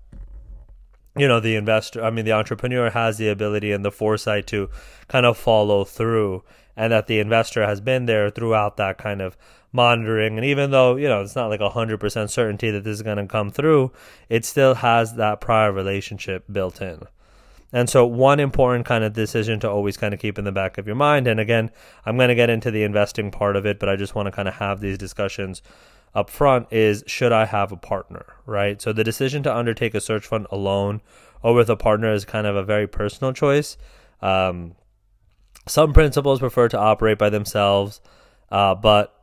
you 1.17 1.29
know 1.29 1.41
the 1.41 1.55
investor 1.55 2.03
i 2.03 2.11
mean 2.11 2.25
the 2.25 2.33
entrepreneur 2.33 2.91
has 2.91 3.19
the 3.19 3.29
ability 3.29 3.73
and 3.73 3.85
the 3.85 3.91
foresight 3.91 4.47
to 4.47 4.69
kind 5.09 5.27
of 5.27 5.37
follow 5.37 5.85
through 5.85 6.43
and 6.77 6.93
that 6.93 7.07
the 7.07 7.19
investor 7.19 7.65
has 7.67 7.81
been 7.81 8.07
there 8.07 8.31
throughout 8.31 8.77
that 8.77 8.99
kind 8.99 9.23
of 9.23 9.37
monitoring. 9.75 10.37
And 10.39 10.47
even 10.47 10.71
though, 10.71 10.97
you 10.97 11.09
know, 11.09 11.21
it's 11.21 11.37
not 11.37 11.49
like 11.49 11.61
a 11.61 11.71
100% 11.71 12.31
certainty 12.31 12.71
that 12.71 12.85
this 12.85 12.95
is 12.95 13.03
going 13.03 13.17
to 13.17 13.27
come 13.27 13.51
through, 13.51 13.93
it 14.29 14.45
still 14.45 14.77
has 14.77 15.17
that 15.17 15.41
prior 15.41 15.73
relationship 15.73 16.45
built 16.51 16.81
in. 16.81 17.03
And 17.73 17.91
so, 17.91 18.07
one 18.07 18.39
important 18.39 18.87
kind 18.87 19.03
of 19.03 19.15
decision 19.15 19.59
to 19.61 19.69
always 19.69 19.97
kind 19.97 20.15
of 20.15 20.21
keep 20.21 20.39
in 20.39 20.45
the 20.45 20.53
back 20.53 20.79
of 20.79 20.87
your 20.87 20.95
mind. 20.95 21.27
And 21.27 21.41
again, 21.41 21.73
I'm 22.07 22.17
going 22.17 22.29
to 22.29 22.37
get 22.37 22.49
into 22.49 22.71
the 22.71 22.85
investing 22.85 23.33
part 23.33 23.57
of 23.57 23.67
it, 23.67 23.81
but 23.81 23.89
I 23.89 23.97
just 23.97 24.15
want 24.15 24.27
to 24.27 24.33
kind 24.33 24.47
of 24.47 24.55
have 24.55 24.79
these 24.79 24.97
discussions 24.97 25.61
up 26.15 26.31
front 26.31 26.69
is 26.71 27.03
should 27.07 27.33
I 27.33 27.47
have 27.47 27.73
a 27.73 27.77
partner, 27.77 28.27
right? 28.47 28.81
So, 28.81 28.93
the 28.93 29.05
decision 29.05 29.43
to 29.45 29.55
undertake 29.55 29.95
a 29.95 30.01
search 30.01 30.27
fund 30.27 30.47
alone 30.51 31.01
or 31.43 31.55
with 31.55 31.69
a 31.69 31.77
partner 31.77 32.13
is 32.13 32.25
kind 32.25 32.47
of 32.47 32.57
a 32.57 32.65
very 32.65 32.87
personal 32.87 33.33
choice. 33.33 33.77
Um, 34.23 34.77
some 35.67 35.93
principals 35.93 36.41
prefer 36.41 36.69
to 36.69 36.79
operate 36.79 37.19
by 37.19 37.31
themselves, 37.31 38.01
uh, 38.51 38.75
but 38.75 39.15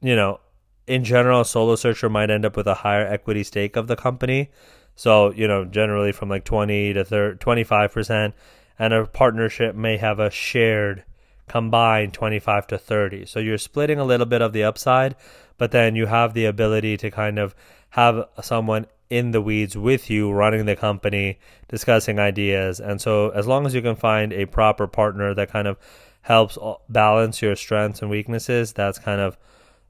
you 0.00 0.16
know, 0.16 0.40
in 0.86 1.04
general, 1.04 1.40
a 1.40 1.44
solo 1.44 1.76
searcher 1.76 2.10
might 2.10 2.30
end 2.30 2.44
up 2.44 2.56
with 2.56 2.66
a 2.66 2.74
higher 2.74 3.06
equity 3.06 3.42
stake 3.42 3.76
of 3.76 3.86
the 3.86 3.96
company. 3.96 4.50
So, 4.96 5.32
you 5.32 5.48
know, 5.48 5.64
generally 5.64 6.12
from 6.12 6.28
like 6.28 6.44
20 6.44 6.92
to 6.94 7.04
25%, 7.04 8.32
and 8.78 8.92
a 8.92 9.06
partnership 9.06 9.74
may 9.74 9.96
have 9.96 10.18
a 10.18 10.30
shared 10.30 11.04
combined 11.48 12.14
25 12.14 12.66
to 12.68 12.78
30. 12.78 13.26
So 13.26 13.38
you're 13.40 13.58
splitting 13.58 13.98
a 13.98 14.04
little 14.04 14.26
bit 14.26 14.42
of 14.42 14.52
the 14.52 14.64
upside, 14.64 15.14
but 15.58 15.70
then 15.70 15.94
you 15.94 16.06
have 16.06 16.34
the 16.34 16.46
ability 16.46 16.96
to 16.98 17.10
kind 17.10 17.38
of 17.38 17.54
have 17.90 18.28
someone 18.42 18.86
in 19.10 19.30
the 19.30 19.40
weeds 19.40 19.76
with 19.76 20.10
you 20.10 20.32
running 20.32 20.66
the 20.66 20.76
company, 20.76 21.38
discussing 21.68 22.18
ideas. 22.18 22.80
And 22.80 23.00
so 23.00 23.30
as 23.30 23.46
long 23.46 23.66
as 23.66 23.74
you 23.74 23.82
can 23.82 23.96
find 23.96 24.32
a 24.32 24.46
proper 24.46 24.86
partner 24.86 25.34
that 25.34 25.50
kind 25.50 25.68
of 25.68 25.78
helps 26.22 26.58
balance 26.88 27.42
your 27.42 27.54
strengths 27.54 28.00
and 28.00 28.10
weaknesses, 28.10 28.72
that's 28.72 28.98
kind 28.98 29.20
of 29.20 29.36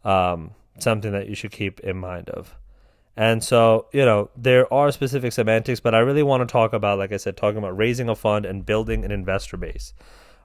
um, 0.05 0.51
something 0.79 1.13
that 1.13 1.29
you 1.29 1.35
should 1.35 1.53
keep 1.53 1.81
in 1.81 1.97
mind 1.97 2.29
of. 2.31 2.55
And 3.17 3.45
so, 3.45 3.87
you 3.93 4.05
know, 4.05 4.31
there 4.37 4.73
are 4.75 4.91
specific 4.91 5.33
semantics, 5.33 5.79
but 5.79 5.95
I 5.95 6.01
really 6.01 6.25
want 6.25 6.47
to 6.47 6.53
talk 6.53 6.73
about, 6.73 6.99
like 6.99 7.13
I 7.13 7.17
said, 7.17 7.37
talking 7.37 7.59
about 7.59 7.77
raising 7.77 8.09
a 8.09 8.17
fund 8.17 8.45
and 8.45 8.67
building 8.67 9.05
an 9.05 9.13
investor 9.13 9.57
base. 9.57 9.95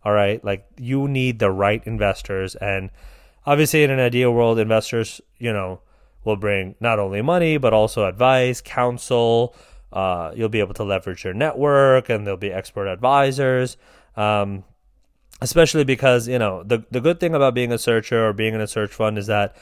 All 0.03 0.13
right. 0.13 0.43
Like 0.43 0.65
you 0.77 1.07
need 1.07 1.39
the 1.39 1.51
right 1.51 1.81
investors. 1.85 2.55
And 2.55 2.89
obviously, 3.45 3.83
in 3.83 3.91
an 3.91 3.99
ideal 3.99 4.33
world, 4.33 4.59
investors, 4.59 5.21
you 5.37 5.51
know, 5.51 5.81
will 6.23 6.35
bring 6.35 6.75
not 6.79 6.99
only 6.99 7.21
money, 7.21 7.57
but 7.57 7.73
also 7.73 8.05
advice, 8.05 8.61
counsel. 8.61 9.55
Uh, 9.91 10.31
you'll 10.35 10.49
be 10.49 10.59
able 10.59 10.75
to 10.75 10.83
leverage 10.83 11.23
your 11.23 11.33
network 11.33 12.09
and 12.09 12.25
there'll 12.25 12.37
be 12.37 12.51
expert 12.51 12.87
advisors. 12.87 13.77
Um, 14.15 14.63
especially 15.41 15.83
because, 15.83 16.27
you 16.27 16.37
know, 16.37 16.63
the, 16.63 16.83
the 16.91 17.01
good 17.01 17.19
thing 17.19 17.33
about 17.33 17.53
being 17.53 17.71
a 17.71 17.77
searcher 17.77 18.27
or 18.27 18.33
being 18.33 18.53
in 18.53 18.61
a 18.61 18.67
search 18.67 18.91
fund 18.91 19.17
is 19.17 19.27
that 19.27 19.55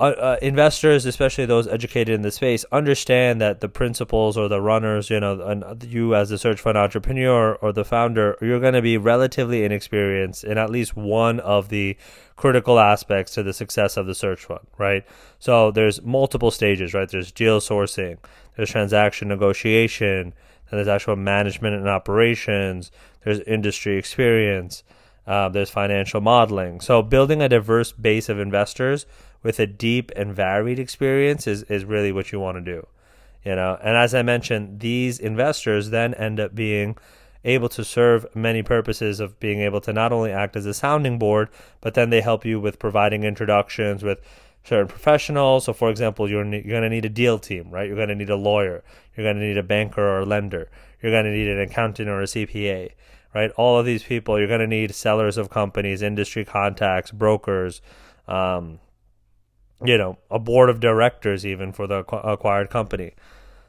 uh, 0.00 0.02
uh, 0.02 0.36
investors, 0.42 1.06
especially 1.06 1.46
those 1.46 1.68
educated 1.68 2.14
in 2.14 2.22
the 2.22 2.32
space, 2.32 2.64
understand 2.72 3.40
that 3.40 3.60
the 3.60 3.68
principals 3.68 4.36
or 4.36 4.48
the 4.48 4.60
runners, 4.60 5.08
you 5.08 5.20
know, 5.20 5.40
and 5.40 5.84
you 5.84 6.16
as 6.16 6.30
the 6.30 6.38
search 6.38 6.60
fund 6.60 6.76
entrepreneur 6.76 7.54
or 7.54 7.72
the 7.72 7.84
founder, 7.84 8.36
you're 8.40 8.58
going 8.58 8.74
to 8.74 8.82
be 8.82 8.98
relatively 8.98 9.62
inexperienced 9.62 10.42
in 10.42 10.58
at 10.58 10.68
least 10.68 10.96
one 10.96 11.38
of 11.40 11.68
the 11.68 11.96
critical 12.34 12.80
aspects 12.80 13.34
to 13.34 13.44
the 13.44 13.52
success 13.52 13.96
of 13.96 14.06
the 14.06 14.16
search 14.16 14.44
fund, 14.44 14.66
right? 14.78 15.04
So 15.38 15.70
there's 15.70 16.02
multiple 16.02 16.50
stages, 16.50 16.92
right? 16.92 17.08
There's 17.08 17.30
deal 17.30 17.60
sourcing, 17.60 18.18
there's 18.56 18.70
transaction 18.70 19.28
negotiation, 19.28 20.34
and 20.70 20.78
there's 20.78 20.88
actual 20.88 21.14
management 21.14 21.76
and 21.76 21.88
operations, 21.88 22.90
there's 23.22 23.38
industry 23.40 23.96
experience, 23.96 24.82
uh, 25.26 25.48
there's 25.48 25.70
financial 25.70 26.20
modeling. 26.20 26.80
So 26.80 27.02
building 27.02 27.40
a 27.40 27.48
diverse 27.48 27.92
base 27.92 28.28
of 28.28 28.38
investors 28.38 29.06
with 29.42 29.58
a 29.58 29.66
deep 29.66 30.10
and 30.16 30.34
varied 30.34 30.78
experience 30.78 31.46
is, 31.46 31.62
is 31.64 31.84
really 31.84 32.12
what 32.12 32.32
you 32.32 32.40
want 32.40 32.56
to 32.56 32.60
do. 32.60 32.86
You 33.44 33.56
know, 33.56 33.78
and 33.82 33.96
as 33.96 34.14
I 34.14 34.22
mentioned, 34.22 34.80
these 34.80 35.18
investors 35.18 35.90
then 35.90 36.14
end 36.14 36.40
up 36.40 36.54
being 36.54 36.96
able 37.44 37.68
to 37.68 37.84
serve 37.84 38.26
many 38.34 38.62
purposes 38.62 39.20
of 39.20 39.38
being 39.38 39.60
able 39.60 39.80
to 39.82 39.92
not 39.92 40.12
only 40.12 40.32
act 40.32 40.56
as 40.56 40.64
a 40.64 40.72
sounding 40.72 41.18
board, 41.18 41.50
but 41.82 41.92
then 41.92 42.08
they 42.08 42.22
help 42.22 42.46
you 42.46 42.58
with 42.58 42.78
providing 42.78 43.22
introductions 43.22 44.02
with 44.02 44.20
certain 44.64 44.88
professionals. 44.88 45.64
So, 45.64 45.74
for 45.74 45.90
example, 45.90 46.28
you're, 46.28 46.44
you're 46.44 46.62
going 46.62 46.82
to 46.82 46.88
need 46.88 47.04
a 47.04 47.10
deal 47.10 47.38
team, 47.38 47.70
right? 47.70 47.86
You're 47.86 47.96
going 47.96 48.08
to 48.08 48.14
need 48.14 48.30
a 48.30 48.36
lawyer. 48.36 48.82
You're 49.14 49.26
going 49.26 49.36
to 49.36 49.42
need 49.42 49.58
a 49.58 49.62
banker 49.62 50.02
or 50.02 50.20
a 50.20 50.26
lender. 50.26 50.70
You're 51.02 51.12
going 51.12 51.26
to 51.26 51.30
need 51.30 51.48
an 51.48 51.60
accountant 51.60 52.08
or 52.08 52.22
a 52.22 52.26
CPA, 52.26 52.92
right? 53.34 53.50
All 53.52 53.78
of 53.78 53.86
these 53.86 54.02
people, 54.02 54.38
you're 54.38 54.48
going 54.48 54.60
to 54.60 54.66
need 54.66 54.94
sellers 54.94 55.36
of 55.36 55.50
companies, 55.50 56.02
industry 56.02 56.44
contacts, 56.44 57.10
brokers, 57.10 57.82
um, 58.28 58.78
you 59.84 59.98
know, 59.98 60.18
a 60.30 60.38
board 60.38 60.70
of 60.70 60.80
directors 60.80 61.44
even 61.44 61.72
for 61.72 61.86
the 61.86 61.98
acquired 61.98 62.70
company. 62.70 63.12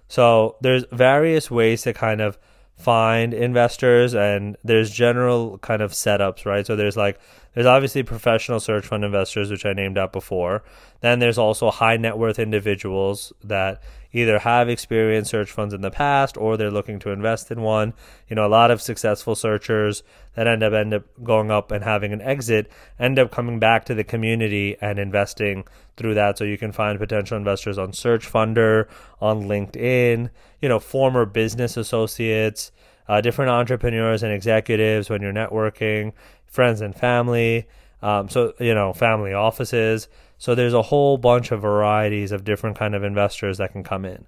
So 0.07 0.55
there's 0.61 0.85
various 0.91 1.49
ways 1.49 1.81
to 1.83 1.93
kind 1.93 2.21
of 2.21 2.37
find 2.77 3.33
investors 3.33 4.13
and 4.13 4.57
there's 4.63 4.91
general 4.91 5.57
kind 5.59 5.81
of 5.81 5.91
setups, 5.91 6.45
right? 6.45 6.65
So 6.65 6.75
there's 6.75 6.97
like 6.97 7.19
there's 7.53 7.65
obviously 7.65 8.03
professional 8.03 8.59
search 8.59 8.85
fund 8.85 9.03
investors 9.03 9.49
which 9.49 9.65
I 9.65 9.73
named 9.73 9.97
out 9.97 10.11
before. 10.11 10.63
Then 10.99 11.19
there's 11.19 11.37
also 11.37 11.71
high 11.71 11.97
net 11.97 12.17
worth 12.17 12.37
individuals 12.37 13.31
that 13.43 13.81
either 14.15 14.39
have 14.39 14.69
experienced 14.69 15.29
search 15.29 15.51
funds 15.51 15.73
in 15.73 15.81
the 15.81 15.91
past 15.91 16.37
or 16.37 16.55
they're 16.55 16.71
looking 16.71 16.99
to 16.99 17.09
invest 17.09 17.51
in 17.51 17.61
one. 17.61 17.93
You 18.29 18.37
know, 18.37 18.45
a 18.45 18.47
lot 18.47 18.71
of 18.71 18.81
successful 18.81 19.35
searchers 19.35 20.03
that 20.35 20.47
end 20.47 20.63
up 20.63 20.71
end 20.71 20.93
up 20.93 21.03
going 21.21 21.51
up 21.51 21.69
and 21.69 21.83
having 21.83 22.13
an 22.13 22.21
exit 22.21 22.71
end 22.97 23.19
up 23.19 23.29
coming 23.29 23.59
back 23.59 23.83
to 23.85 23.93
the 23.93 24.05
community 24.05 24.77
and 24.79 24.99
investing 24.99 25.65
through 25.97 26.13
that. 26.13 26.37
So 26.37 26.45
you 26.45 26.57
can 26.57 26.71
find 26.71 26.97
potential 26.97 27.35
investors 27.35 27.77
on 27.77 27.91
Search 27.91 28.31
Funder, 28.31 28.87
on 29.19 29.43
LinkedIn, 29.43 30.29
you 30.61 30.69
know, 30.69 30.79
former 30.79 31.25
business 31.25 31.75
associates, 31.75 32.71
uh, 33.09 33.19
different 33.19 33.51
entrepreneurs 33.51 34.23
and 34.23 34.31
executives 34.31 35.09
when 35.09 35.21
you're 35.21 35.33
networking, 35.33 36.13
friends 36.47 36.79
and 36.79 36.95
family. 36.95 37.67
Um, 38.01 38.29
so 38.29 38.53
you 38.61 38.73
know, 38.73 38.93
family 38.93 39.33
offices. 39.33 40.07
So 40.45 40.53
there's 40.53 40.75
a 40.75 40.83
whole 40.83 41.17
bunch 41.17 41.51
of 41.51 41.61
varieties 41.61 42.31
of 42.31 42.43
different 42.43 42.77
kind 42.77 42.93
of 42.93 43.03
investors 43.03 43.57
that 43.57 43.71
can 43.71 43.83
come 43.83 44.05
in. 44.05 44.27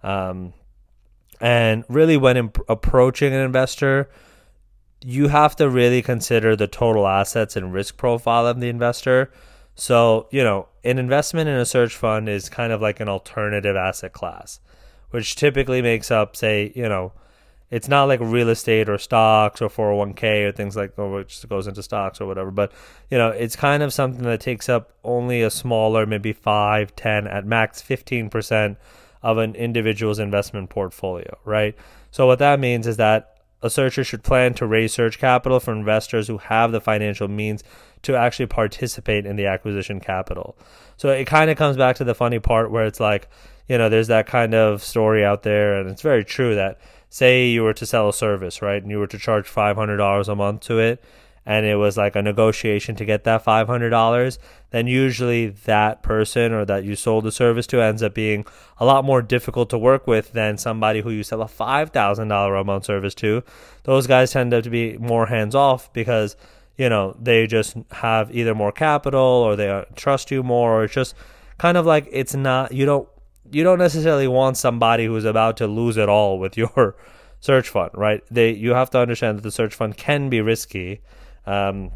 Um, 0.00 0.52
and 1.40 1.82
really, 1.88 2.16
when 2.16 2.36
imp- 2.36 2.60
approaching 2.68 3.34
an 3.34 3.40
investor, 3.40 4.08
you 5.04 5.26
have 5.26 5.56
to 5.56 5.68
really 5.68 6.02
consider 6.02 6.54
the 6.54 6.68
total 6.68 7.08
assets 7.08 7.56
and 7.56 7.72
risk 7.72 7.96
profile 7.96 8.46
of 8.46 8.60
the 8.60 8.68
investor. 8.68 9.32
So, 9.74 10.28
you 10.30 10.44
know, 10.44 10.68
an 10.84 11.00
investment 11.00 11.48
in 11.48 11.56
a 11.56 11.66
search 11.66 11.96
fund 11.96 12.28
is 12.28 12.48
kind 12.48 12.72
of 12.72 12.80
like 12.80 13.00
an 13.00 13.08
alternative 13.08 13.74
asset 13.74 14.12
class, 14.12 14.60
which 15.10 15.34
typically 15.34 15.82
makes 15.82 16.12
up, 16.12 16.36
say, 16.36 16.70
you 16.76 16.88
know, 16.88 17.10
it's 17.70 17.88
not 17.88 18.04
like 18.04 18.20
real 18.20 18.48
estate 18.48 18.88
or 18.88 18.98
stocks 18.98 19.60
or 19.60 19.68
401k 19.68 20.48
or 20.48 20.52
things 20.52 20.76
like 20.76 20.92
or 20.96 21.10
which 21.10 21.46
goes 21.48 21.66
into 21.66 21.82
stocks 21.82 22.20
or 22.20 22.26
whatever 22.26 22.50
but 22.50 22.72
you 23.10 23.18
know 23.18 23.30
it's 23.30 23.56
kind 23.56 23.82
of 23.82 23.92
something 23.92 24.22
that 24.22 24.40
takes 24.40 24.68
up 24.68 24.92
only 25.04 25.42
a 25.42 25.50
smaller 25.50 26.06
maybe 26.06 26.32
5 26.32 26.94
10 26.94 27.26
at 27.26 27.44
max 27.44 27.82
15% 27.82 28.76
of 29.22 29.38
an 29.38 29.54
individual's 29.54 30.18
investment 30.18 30.70
portfolio 30.70 31.36
right? 31.44 31.76
So 32.10 32.26
what 32.26 32.38
that 32.38 32.60
means 32.60 32.86
is 32.86 32.96
that 32.96 33.36
a 33.62 33.70
searcher 33.70 34.04
should 34.04 34.22
plan 34.22 34.54
to 34.54 34.66
raise 34.66 34.92
search 34.92 35.18
capital 35.18 35.60
for 35.60 35.72
investors 35.72 36.28
who 36.28 36.38
have 36.38 36.72
the 36.72 36.80
financial 36.80 37.26
means 37.26 37.64
to 38.02 38.14
actually 38.14 38.46
participate 38.46 39.26
in 39.26 39.36
the 39.36 39.46
acquisition 39.46 39.98
capital. 39.98 40.56
So 40.96 41.08
it 41.08 41.26
kind 41.26 41.50
of 41.50 41.56
comes 41.56 41.76
back 41.76 41.96
to 41.96 42.04
the 42.04 42.14
funny 42.14 42.38
part 42.38 42.70
where 42.70 42.86
it's 42.86 43.00
like 43.00 43.28
you 43.68 43.76
know 43.76 43.88
there's 43.88 44.06
that 44.06 44.26
kind 44.26 44.54
of 44.54 44.82
story 44.82 45.24
out 45.24 45.42
there 45.42 45.78
and 45.80 45.90
it's 45.90 46.02
very 46.02 46.24
true 46.24 46.54
that 46.54 46.78
say 47.08 47.48
you 47.48 47.62
were 47.62 47.74
to 47.74 47.86
sell 47.86 48.08
a 48.08 48.12
service, 48.12 48.62
right, 48.62 48.82
and 48.82 48.90
you 48.90 48.98
were 48.98 49.06
to 49.06 49.18
charge 49.18 49.48
$500 49.48 50.28
a 50.28 50.34
month 50.34 50.60
to 50.62 50.78
it, 50.78 51.02
and 51.46 51.64
it 51.64 51.76
was 51.76 51.96
like 51.96 52.16
a 52.16 52.22
negotiation 52.22 52.96
to 52.96 53.04
get 53.04 53.22
that 53.22 53.44
$500, 53.44 54.38
then 54.70 54.86
usually 54.88 55.46
that 55.46 56.02
person 56.02 56.52
or 56.52 56.64
that 56.64 56.84
you 56.84 56.96
sold 56.96 57.24
the 57.24 57.30
service 57.30 57.68
to 57.68 57.80
ends 57.80 58.02
up 58.02 58.14
being 58.14 58.44
a 58.78 58.84
lot 58.84 59.04
more 59.04 59.22
difficult 59.22 59.70
to 59.70 59.78
work 59.78 60.08
with 60.08 60.32
than 60.32 60.58
somebody 60.58 61.02
who 61.02 61.10
you 61.10 61.22
sell 61.22 61.40
a 61.40 61.46
$5,000 61.46 62.60
a 62.60 62.64
month 62.64 62.84
service 62.84 63.14
to. 63.14 63.44
Those 63.84 64.08
guys 64.08 64.32
tend 64.32 64.50
to 64.50 64.68
be 64.68 64.98
more 64.98 65.26
hands 65.26 65.54
off 65.54 65.92
because, 65.92 66.36
you 66.76 66.88
know, 66.88 67.16
they 67.22 67.46
just 67.46 67.76
have 67.92 68.34
either 68.34 68.54
more 68.54 68.72
capital 68.72 69.20
or 69.20 69.54
they 69.54 69.70
uh, 69.70 69.84
trust 69.94 70.32
you 70.32 70.42
more 70.42 70.80
or 70.80 70.84
it's 70.84 70.94
just 70.94 71.14
kind 71.58 71.76
of 71.76 71.86
like 71.86 72.08
it's 72.10 72.34
not, 72.34 72.72
you 72.72 72.86
don't 72.86 73.08
you 73.52 73.64
don't 73.64 73.78
necessarily 73.78 74.28
want 74.28 74.56
somebody 74.56 75.06
who's 75.06 75.24
about 75.24 75.56
to 75.58 75.66
lose 75.66 75.96
it 75.96 76.08
all 76.08 76.38
with 76.38 76.56
your 76.62 76.96
search 77.40 77.68
fund, 77.68 77.90
right? 77.94 78.22
They 78.30 78.50
you 78.50 78.74
have 78.74 78.90
to 78.90 78.98
understand 78.98 79.38
that 79.38 79.42
the 79.42 79.50
search 79.50 79.74
fund 79.74 79.96
can 79.96 80.28
be 80.28 80.40
risky. 80.40 81.00
Um, 81.46 81.92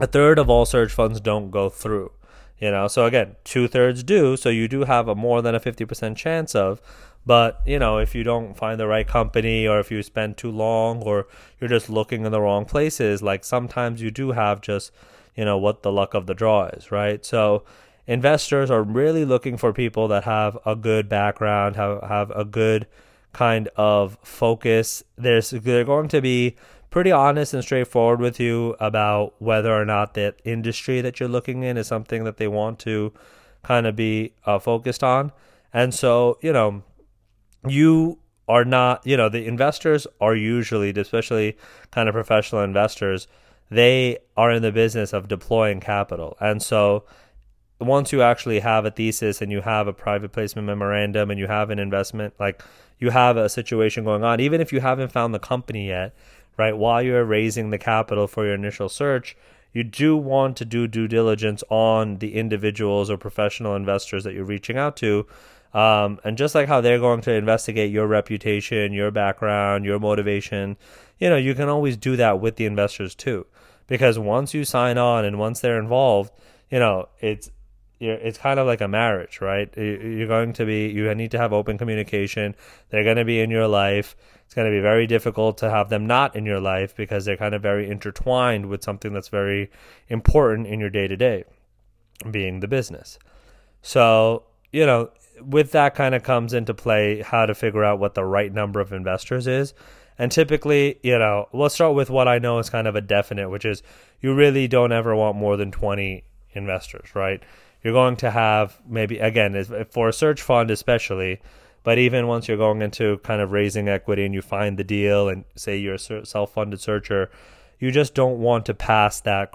a 0.00 0.06
third 0.06 0.38
of 0.38 0.50
all 0.50 0.66
search 0.66 0.92
funds 0.92 1.20
don't 1.20 1.50
go 1.50 1.68
through. 1.68 2.12
You 2.58 2.70
know, 2.70 2.88
so 2.88 3.04
again, 3.04 3.36
two 3.44 3.68
thirds 3.68 4.02
do. 4.02 4.36
So 4.36 4.48
you 4.48 4.68
do 4.68 4.84
have 4.84 5.08
a 5.08 5.14
more 5.14 5.42
than 5.42 5.54
a 5.54 5.60
fifty 5.60 5.84
percent 5.84 6.16
chance 6.16 6.54
of. 6.54 6.80
But 7.26 7.60
you 7.66 7.78
know, 7.78 7.98
if 7.98 8.14
you 8.14 8.22
don't 8.22 8.56
find 8.56 8.78
the 8.78 8.86
right 8.86 9.06
company, 9.06 9.66
or 9.66 9.80
if 9.80 9.90
you 9.90 10.02
spend 10.02 10.36
too 10.36 10.50
long, 10.50 11.02
or 11.02 11.26
you're 11.60 11.70
just 11.70 11.88
looking 11.88 12.24
in 12.24 12.32
the 12.32 12.40
wrong 12.40 12.64
places, 12.64 13.22
like 13.22 13.44
sometimes 13.44 14.02
you 14.02 14.10
do 14.10 14.32
have 14.32 14.60
just 14.60 14.92
you 15.34 15.44
know 15.44 15.58
what 15.58 15.82
the 15.82 15.90
luck 15.90 16.14
of 16.14 16.26
the 16.26 16.34
draw 16.34 16.66
is, 16.66 16.92
right? 16.92 17.24
So 17.24 17.64
investors 18.06 18.70
are 18.70 18.82
really 18.82 19.24
looking 19.24 19.56
for 19.56 19.72
people 19.72 20.08
that 20.08 20.24
have 20.24 20.58
a 20.66 20.76
good 20.76 21.08
background, 21.08 21.76
have 21.76 22.02
have 22.02 22.30
a 22.30 22.44
good 22.44 22.86
kind 23.32 23.68
of 23.76 24.18
focus. 24.22 25.02
There's 25.16 25.50
they're 25.50 25.84
going 25.84 26.08
to 26.08 26.20
be 26.20 26.56
pretty 26.90 27.10
honest 27.10 27.52
and 27.52 27.62
straightforward 27.62 28.20
with 28.20 28.38
you 28.38 28.76
about 28.78 29.34
whether 29.40 29.74
or 29.74 29.84
not 29.84 30.14
that 30.14 30.36
industry 30.44 31.00
that 31.00 31.18
you're 31.18 31.28
looking 31.28 31.64
in 31.64 31.76
is 31.76 31.88
something 31.88 32.22
that 32.22 32.36
they 32.36 32.46
want 32.46 32.78
to 32.78 33.12
kind 33.64 33.84
of 33.86 33.96
be 33.96 34.32
uh, 34.46 34.58
focused 34.60 35.02
on. 35.02 35.32
And 35.72 35.92
so, 35.92 36.38
you 36.40 36.52
know, 36.52 36.84
you 37.66 38.20
are 38.46 38.64
not, 38.64 39.04
you 39.04 39.16
know, 39.16 39.28
the 39.28 39.44
investors 39.44 40.06
are 40.20 40.36
usually, 40.36 40.90
especially 40.90 41.56
kind 41.90 42.08
of 42.08 42.12
professional 42.12 42.62
investors, 42.62 43.26
they 43.70 44.18
are 44.36 44.52
in 44.52 44.62
the 44.62 44.70
business 44.70 45.12
of 45.12 45.26
deploying 45.26 45.80
capital. 45.80 46.36
And 46.40 46.62
so 46.62 47.04
once 47.80 48.12
you 48.12 48.22
actually 48.22 48.60
have 48.60 48.84
a 48.84 48.90
thesis 48.90 49.42
and 49.42 49.50
you 49.50 49.60
have 49.60 49.88
a 49.88 49.92
private 49.92 50.32
placement 50.32 50.66
memorandum 50.66 51.30
and 51.30 51.40
you 51.40 51.46
have 51.46 51.70
an 51.70 51.78
investment, 51.78 52.34
like 52.38 52.62
you 52.98 53.10
have 53.10 53.36
a 53.36 53.48
situation 53.48 54.04
going 54.04 54.22
on, 54.22 54.40
even 54.40 54.60
if 54.60 54.72
you 54.72 54.80
haven't 54.80 55.12
found 55.12 55.34
the 55.34 55.38
company 55.38 55.88
yet, 55.88 56.14
right? 56.56 56.76
While 56.76 57.02
you're 57.02 57.24
raising 57.24 57.70
the 57.70 57.78
capital 57.78 58.26
for 58.26 58.44
your 58.44 58.54
initial 58.54 58.88
search, 58.88 59.36
you 59.72 59.82
do 59.82 60.16
want 60.16 60.56
to 60.58 60.64
do 60.64 60.86
due 60.86 61.08
diligence 61.08 61.64
on 61.68 62.18
the 62.18 62.36
individuals 62.36 63.10
or 63.10 63.18
professional 63.18 63.74
investors 63.74 64.22
that 64.24 64.32
you're 64.32 64.44
reaching 64.44 64.78
out 64.78 64.96
to. 64.98 65.26
Um, 65.74 66.20
and 66.22 66.38
just 66.38 66.54
like 66.54 66.68
how 66.68 66.80
they're 66.80 67.00
going 67.00 67.20
to 67.22 67.32
investigate 67.32 67.90
your 67.90 68.06
reputation, 68.06 68.92
your 68.92 69.10
background, 69.10 69.84
your 69.84 69.98
motivation, 69.98 70.76
you 71.18 71.28
know, 71.28 71.36
you 71.36 71.56
can 71.56 71.68
always 71.68 71.96
do 71.96 72.14
that 72.16 72.40
with 72.40 72.54
the 72.54 72.66
investors 72.66 73.16
too. 73.16 73.46
Because 73.88 74.16
once 74.16 74.54
you 74.54 74.64
sign 74.64 74.96
on 74.96 75.24
and 75.24 75.40
once 75.40 75.60
they're 75.60 75.78
involved, 75.78 76.32
you 76.70 76.78
know, 76.78 77.08
it's 77.20 77.50
it's 78.00 78.38
kind 78.38 78.58
of 78.58 78.66
like 78.66 78.80
a 78.80 78.88
marriage, 78.88 79.40
right? 79.40 79.72
You're 79.76 80.26
going 80.26 80.52
to 80.54 80.66
be, 80.66 80.88
you 80.88 81.12
need 81.14 81.30
to 81.30 81.38
have 81.38 81.52
open 81.52 81.78
communication. 81.78 82.54
They're 82.90 83.04
going 83.04 83.16
to 83.16 83.24
be 83.24 83.40
in 83.40 83.50
your 83.50 83.68
life. 83.68 84.16
It's 84.44 84.54
going 84.54 84.70
to 84.70 84.76
be 84.76 84.80
very 84.80 85.06
difficult 85.06 85.58
to 85.58 85.70
have 85.70 85.88
them 85.88 86.06
not 86.06 86.36
in 86.36 86.44
your 86.44 86.60
life 86.60 86.94
because 86.94 87.24
they're 87.24 87.36
kind 87.36 87.54
of 87.54 87.62
very 87.62 87.88
intertwined 87.88 88.66
with 88.66 88.82
something 88.82 89.12
that's 89.12 89.28
very 89.28 89.70
important 90.08 90.66
in 90.66 90.80
your 90.80 90.90
day 90.90 91.08
to 91.08 91.16
day, 91.16 91.44
being 92.30 92.60
the 92.60 92.68
business. 92.68 93.18
So, 93.80 94.44
you 94.72 94.84
know, 94.84 95.10
with 95.40 95.72
that 95.72 95.94
kind 95.94 96.14
of 96.14 96.22
comes 96.22 96.52
into 96.52 96.74
play 96.74 97.22
how 97.22 97.46
to 97.46 97.54
figure 97.54 97.84
out 97.84 97.98
what 97.98 98.14
the 98.14 98.24
right 98.24 98.52
number 98.52 98.80
of 98.80 98.92
investors 98.92 99.46
is. 99.46 99.74
And 100.18 100.30
typically, 100.30 101.00
you 101.02 101.18
know, 101.18 101.48
let's 101.52 101.74
start 101.74 101.94
with 101.94 102.08
what 102.08 102.28
I 102.28 102.38
know 102.38 102.58
is 102.58 102.70
kind 102.70 102.86
of 102.86 102.94
a 102.94 103.00
definite, 103.00 103.50
which 103.50 103.64
is 103.64 103.82
you 104.20 104.34
really 104.34 104.68
don't 104.68 104.92
ever 104.92 105.14
want 105.16 105.36
more 105.36 105.56
than 105.56 105.72
20 105.72 106.24
investors, 106.52 107.14
right? 107.14 107.42
You're 107.84 107.92
going 107.92 108.16
to 108.16 108.30
have 108.30 108.80
maybe, 108.88 109.18
again, 109.18 109.86
for 109.90 110.08
a 110.08 110.12
search 110.12 110.42
fund 110.42 110.70
especially, 110.70 111.40
but 111.84 111.98
even 111.98 112.26
once 112.26 112.48
you're 112.48 112.56
going 112.56 112.82
into 112.82 113.18
kind 113.18 113.40
of 113.42 113.52
raising 113.52 113.88
equity 113.88 114.24
and 114.24 114.34
you 114.34 114.42
find 114.42 114.78
the 114.78 114.84
deal 114.84 115.28
and 115.28 115.44
say 115.54 115.76
you're 115.76 115.94
a 115.94 116.26
self 116.26 116.54
funded 116.54 116.80
searcher, 116.80 117.30
you 117.78 117.90
just 117.90 118.14
don't 118.14 118.38
want 118.38 118.66
to 118.66 118.74
pass 118.74 119.20
that 119.20 119.52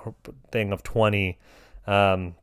thing 0.52 0.72
of 0.72 0.84
20 0.84 1.40
um, 1.88 2.36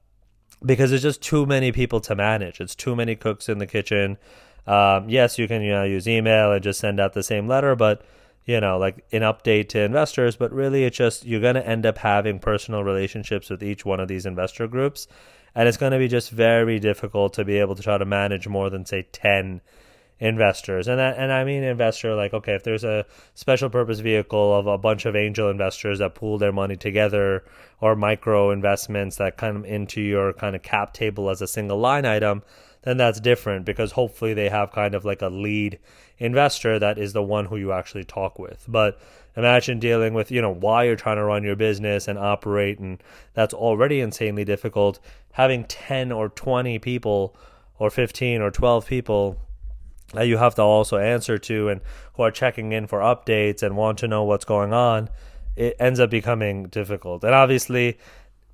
because 0.64 0.90
there's 0.90 1.02
just 1.02 1.22
too 1.22 1.46
many 1.46 1.70
people 1.70 2.00
to 2.00 2.16
manage. 2.16 2.60
It's 2.60 2.74
too 2.74 2.96
many 2.96 3.14
cooks 3.14 3.48
in 3.48 3.58
the 3.58 3.66
kitchen. 3.66 4.18
Um, 4.66 5.08
yes, 5.08 5.38
you 5.38 5.46
can 5.46 5.62
you 5.62 5.70
know 5.70 5.84
use 5.84 6.08
email 6.08 6.52
and 6.52 6.62
just 6.62 6.80
send 6.80 6.98
out 6.98 7.12
the 7.12 7.22
same 7.22 7.46
letter, 7.46 7.76
but 7.76 8.02
you 8.44 8.60
know 8.60 8.78
like 8.78 9.04
an 9.12 9.22
update 9.22 9.68
to 9.70 9.80
investors. 9.80 10.34
But 10.34 10.52
really, 10.52 10.84
it's 10.84 10.96
just 10.96 11.24
you're 11.24 11.40
going 11.40 11.54
to 11.54 11.66
end 11.66 11.86
up 11.86 11.98
having 11.98 12.40
personal 12.40 12.82
relationships 12.82 13.48
with 13.50 13.62
each 13.62 13.84
one 13.84 14.00
of 14.00 14.08
these 14.08 14.26
investor 14.26 14.66
groups, 14.66 15.06
and 15.56 15.66
it's 15.66 15.78
going 15.78 15.92
to 15.92 15.98
be 15.98 16.06
just 16.06 16.30
very 16.30 16.78
difficult 16.78 17.32
to 17.32 17.44
be 17.44 17.58
able 17.58 17.74
to 17.74 17.82
try 17.82 17.98
to 17.98 18.04
manage 18.04 18.46
more 18.46 18.70
than 18.70 18.86
say 18.86 19.08
ten 19.10 19.60
investors 20.18 20.88
and 20.88 20.98
that, 20.98 21.18
and 21.18 21.30
I 21.30 21.44
mean 21.44 21.62
investor 21.62 22.14
like 22.14 22.32
okay 22.32 22.54
if 22.54 22.62
there's 22.62 22.84
a 22.84 23.04
special 23.34 23.68
purpose 23.68 23.98
vehicle 23.98 24.54
of 24.54 24.66
a 24.66 24.78
bunch 24.78 25.04
of 25.04 25.14
angel 25.14 25.50
investors 25.50 25.98
that 25.98 26.14
pool 26.14 26.38
their 26.38 26.52
money 26.52 26.76
together 26.76 27.44
or 27.82 27.94
micro 27.96 28.50
investments 28.50 29.16
that 29.16 29.36
come 29.36 29.66
into 29.66 30.00
your 30.00 30.32
kind 30.32 30.56
of 30.56 30.62
cap 30.62 30.94
table 30.94 31.28
as 31.28 31.42
a 31.42 31.46
single 31.46 31.78
line 31.78 32.06
item 32.06 32.42
then 32.86 32.96
that's 32.96 33.18
different 33.18 33.66
because 33.66 33.92
hopefully 33.92 34.32
they 34.32 34.48
have 34.48 34.70
kind 34.70 34.94
of 34.94 35.04
like 35.04 35.20
a 35.20 35.28
lead 35.28 35.76
investor 36.18 36.78
that 36.78 36.98
is 36.98 37.12
the 37.12 37.22
one 37.22 37.46
who 37.46 37.56
you 37.56 37.72
actually 37.72 38.04
talk 38.04 38.38
with. 38.38 38.64
But 38.68 38.98
imagine 39.36 39.78
dealing 39.78 40.14
with, 40.14 40.30
you 40.30 40.40
know, 40.40 40.52
why 40.52 40.84
you're 40.84 40.96
trying 40.96 41.16
to 41.16 41.24
run 41.24 41.44
your 41.44 41.56
business 41.56 42.08
and 42.08 42.18
operate, 42.18 42.78
and 42.78 43.02
that's 43.34 43.54
already 43.54 44.00
insanely 44.00 44.44
difficult. 44.44 44.98
Having 45.32 45.64
10 45.64 46.10
or 46.10 46.30
20 46.30 46.78
people 46.78 47.36
or 47.78 47.90
15 47.90 48.40
or 48.40 48.50
12 48.50 48.86
people 48.86 49.38
that 50.14 50.26
you 50.26 50.38
have 50.38 50.54
to 50.54 50.62
also 50.62 50.98
answer 50.98 51.36
to 51.36 51.68
and 51.68 51.80
who 52.14 52.22
are 52.22 52.30
checking 52.30 52.72
in 52.72 52.86
for 52.86 53.00
updates 53.00 53.62
and 53.62 53.76
want 53.76 53.98
to 53.98 54.08
know 54.08 54.24
what's 54.24 54.44
going 54.44 54.72
on, 54.72 55.10
it 55.56 55.76
ends 55.78 56.00
up 56.00 56.10
becoming 56.10 56.66
difficult. 56.68 57.24
And 57.24 57.34
obviously, 57.34 57.98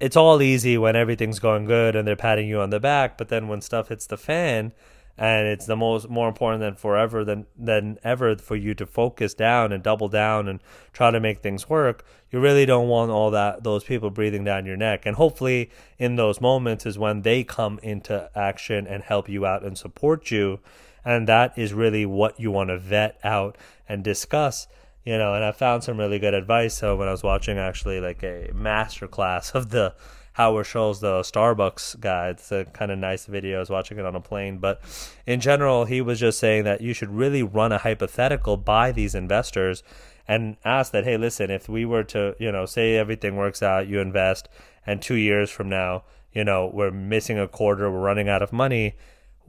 it's 0.01 0.17
all 0.17 0.43
easy 0.43 0.77
when 0.77 0.97
everything's 0.97 1.39
going 1.39 1.67
good 1.67 1.95
and 1.95 2.09
they're 2.09 2.17
patting 2.17 2.49
you 2.49 2.61
on 2.61 2.71
the 2.71 2.81
back, 2.81 3.17
but 3.17 3.29
then 3.29 3.47
when 3.47 3.61
stuff 3.61 3.89
hits 3.89 4.07
the 4.07 4.17
fan 4.17 4.73
and 5.19 5.47
it's 5.47 5.67
the 5.67 5.77
most 5.77 6.09
more 6.09 6.29
important 6.29 6.61
than 6.61 6.75
forever 6.75 7.25
than 7.25 7.47
than 7.57 7.99
ever 8.03 8.37
for 8.37 8.57
you 8.57 8.75
to 8.75 8.87
focus 8.87 9.35
down 9.35 9.73
and 9.73 9.83
double 9.83 10.09
down 10.09 10.49
and 10.49 10.61
try 10.93 11.11
to 11.11 11.21
make 11.21 11.41
things 11.41 11.69
work, 11.69 12.05
you 12.31 12.41
really 12.41 12.67
don't 12.67 12.89
want 12.89 13.11
all 13.11 13.31
that 13.31 13.63
those 13.63 13.85
people 13.85 14.11
breathing 14.11 14.45
down 14.45 14.67
your 14.67 14.77
neck. 14.77 15.05
And 15.05 15.17
hopefully 15.17 15.71
in 15.99 16.17
those 16.17 16.41
moments 16.41 16.87
is 16.87 16.99
when 16.99 17.23
they 17.23 17.45
come 17.45 17.79
into 17.83 18.31
action 18.35 18.87
and 18.87 19.03
help 19.03 19.29
you 19.29 19.45
out 19.47 19.63
and 19.63 19.77
support 19.77 20.31
you. 20.31 20.61
And 21.05 21.29
that 21.29 21.59
is 21.59 21.75
really 21.75 22.07
what 22.07 22.39
you 22.39 22.51
want 22.51 22.71
to 22.71 22.79
vet 22.79 23.19
out 23.25 23.59
and 23.89 24.05
discuss 24.05 24.69
you 25.05 25.19
know, 25.19 25.35
and 25.35 25.45
I 25.45 25.53
found 25.53 25.83
some 25.83 25.99
really 25.99 26.19
good 26.19 26.35
advice. 26.35 26.75
So 26.75 26.97
when 26.97 27.09
I 27.09 27.11
was 27.11 27.23
watching 27.23 27.59
actually 27.59 28.01
like 28.01 28.23
a 28.23 28.51
master 28.55 29.09
class 29.09 29.51
of 29.51 29.71
the 29.71 29.95
Howard 30.35 30.67
Schultz, 30.67 31.01
the 31.01 31.21
Starbucks 31.21 32.01
guy, 32.01 32.31
it's 32.31 32.51
a 32.51 32.65
kind 32.65 32.91
of 32.91 32.99
nice 32.99 33.27
video. 33.27 33.59
I 33.59 33.61
was 33.61 33.71
watching 33.71 33.99
it 33.99 34.07
on 34.07 34.17
a 34.17 34.21
plane, 34.21 34.59
but 34.59 34.81
in 35.27 35.41
general, 35.41 35.85
he 35.85 36.01
was 36.01 36.19
just 36.21 36.39
saying 36.39 36.65
that 36.65 36.81
you 36.81 36.95
should 36.95 37.11
really 37.11 37.43
run 37.43 37.71
a 37.71 37.79
hypothetical 37.79 38.57
by 38.57 38.93
these 38.93 39.15
investors 39.15 39.83
and 40.27 40.57
ask 40.65 40.93
that, 40.93 41.05
hey, 41.05 41.19
listen, 41.19 41.51
if 41.51 41.69
we 41.69 41.85
were 41.85 42.05
to, 42.05 42.35
you 42.39 42.51
know, 42.51 42.65
say 42.65 42.97
everything 42.97 43.37
works 43.37 43.63
out, 43.63 43.89
you 43.89 44.01
invest, 44.01 44.49
and 44.87 45.03
two 45.03 45.17
years 45.17 45.51
from 45.51 45.69
now, 45.69 46.05
you 46.33 46.45
know, 46.45 46.71
we're 46.73 46.91
missing 46.91 47.39
a 47.39 47.47
quarter, 47.47 47.91
we're 47.91 48.01
running 48.01 48.29
out 48.29 48.41
of 48.43 48.53
money, 48.53 48.95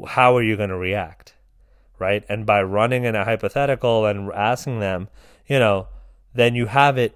how 0.07 0.35
are 0.35 0.43
you 0.43 0.57
going 0.57 0.69
to 0.69 0.77
react? 0.77 1.35
Right. 1.97 2.25
And 2.27 2.45
by 2.45 2.61
running 2.61 3.05
in 3.05 3.15
a 3.15 3.23
hypothetical 3.23 4.05
and 4.05 4.29
asking 4.33 4.81
them, 4.81 5.07
you 5.47 5.59
know, 5.59 5.87
then 6.33 6.55
you 6.55 6.65
have 6.65 6.97
it 6.97 7.15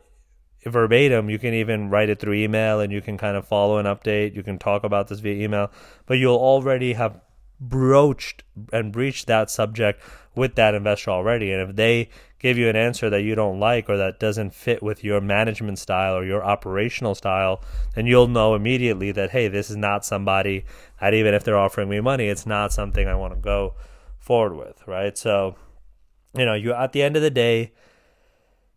verbatim. 0.71 1.30
You 1.30 1.39
can 1.39 1.53
even 1.53 1.89
write 1.89 2.10
it 2.10 2.19
through 2.19 2.34
email 2.34 2.80
and 2.80 2.91
you 2.91 3.01
can 3.01 3.17
kind 3.17 3.38
of 3.38 3.47
follow 3.47 3.77
an 3.77 3.86
update. 3.86 4.36
You 4.36 4.43
can 4.43 4.58
talk 4.58 4.84
about 4.84 5.08
this 5.08 5.19
via 5.19 5.43
email, 5.43 5.71
but 6.06 6.15
you'll 6.15 6.36
already 6.36 6.93
have 6.93 7.19
broached 7.60 8.43
and 8.71 8.91
breached 8.91 9.27
that 9.27 9.49
subject 9.49 10.01
with 10.36 10.56
that 10.56 10.75
investor 10.75 11.12
already. 11.12 11.51
And 11.51 11.69
if 11.69 11.75
they 11.75 12.10
give 12.39 12.58
you 12.58 12.69
an 12.69 12.75
answer 12.75 13.10
that 13.10 13.23
you 13.23 13.34
don't 13.34 13.60
like 13.60 13.89
or 13.89 13.97
that 13.97 14.19
doesn't 14.19 14.53
fit 14.53 14.84
with 14.84 15.03
your 15.03 15.19
management 15.19 15.80
style 15.80 16.15
or 16.15 16.23
your 16.23 16.43
operational 16.43 17.15
style, 17.15 17.63
then 17.95 18.06
you'll 18.06 18.27
know 18.27 18.53
immediately 18.53 19.12
that, 19.12 19.32
hey, 19.32 19.47
this 19.47 19.71
is 19.71 19.75
not 19.75 20.06
somebody 20.06 20.65
that 21.01 21.13
even 21.13 21.34
if 21.34 21.43
they're 21.43 21.58
offering 21.58 21.89
me 21.89 21.99
money, 21.99 22.27
it's 22.27 22.45
not 22.45 22.71
something 22.71 23.08
I 23.08 23.15
want 23.15 23.34
to 23.34 23.39
go 23.39 23.73
forward 24.19 24.56
with, 24.56 24.88
right? 24.88 25.17
So, 25.17 25.56
you 26.36 26.45
know, 26.45 26.53
you 26.53 26.73
at 26.73 26.91
the 26.91 27.01
end 27.01 27.15
of 27.15 27.23
the 27.23 27.32
day, 27.32 27.73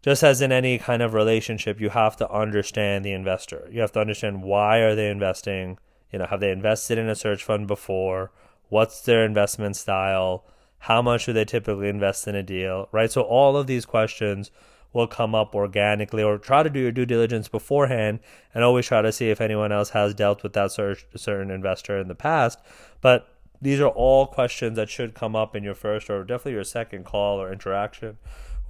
just 0.03 0.23
as 0.23 0.41
in 0.41 0.51
any 0.51 0.79
kind 0.79 1.03
of 1.03 1.13
relationship, 1.13 1.81
you 1.81 1.91
have 1.91 2.17
to 2.17 2.31
understand 2.31 3.05
the 3.05 3.13
investor. 3.13 3.69
You 3.71 3.81
have 3.83 3.93
to 3.93 4.01
understand 4.01 4.43
why 4.43 4.79
are 4.79 4.95
they 4.95 5.11
investing? 5.11 5.79
You 6.13 6.21
know, 6.21 6.27
have 6.27 6.41
they 6.41 6.51
invested 6.51 6.97
in 6.99 7.09
a 7.09 7.15
search 7.15 7.45
fund 7.45 7.67
before? 7.67 8.33
What's 8.69 9.03
their 9.03 9.25
investment 9.25 9.77
style? 9.77 10.45
How 10.79 11.03
much 11.03 11.27
do 11.27 11.33
they 11.33 11.45
typically 11.45 11.89
invest 11.89 12.27
in 12.27 12.35
a 12.35 12.43
deal? 12.43 12.89
Right? 12.93 13.13
So 13.13 13.23
all 13.23 13.57
of 13.57 13.67
these 13.67 13.85
questions 13.85 14.51
will 14.93 15.07
come 15.07 15.35
up 15.35 15.55
organically 15.55 16.23
or 16.23 16.39
try 16.39 16.63
to 16.63 16.71
do 16.71 16.81
your 16.81 16.93
due 16.93 17.07
diligence 17.07 17.49
beforehand 17.49 18.21
and 18.55 18.65
always 18.65 18.87
try 18.87 19.03
to 19.03 19.13
see 19.13 19.31
if 19.31 19.41
anyone 19.41 19.71
else 19.71 19.91
has 19.91 20.15
dealt 20.15 20.43
with 20.43 20.55
that 20.55 20.73
certain 20.73 21.51
investor 21.51 21.99
in 21.99 22.09
the 22.09 22.15
past. 22.15 22.59
But 23.01 23.29
these 23.63 23.81
are 23.81 23.89
all 23.89 24.27
questions 24.27 24.77
that 24.77 24.89
should 24.89 25.15
come 25.15 25.37
up 25.37 25.55
in 25.55 25.63
your 25.63 25.75
first 25.75 26.09
or 26.09 26.25
definitely 26.25 26.53
your 26.53 26.65
second 26.65 27.05
call 27.05 27.41
or 27.41 27.53
interaction 27.53 28.17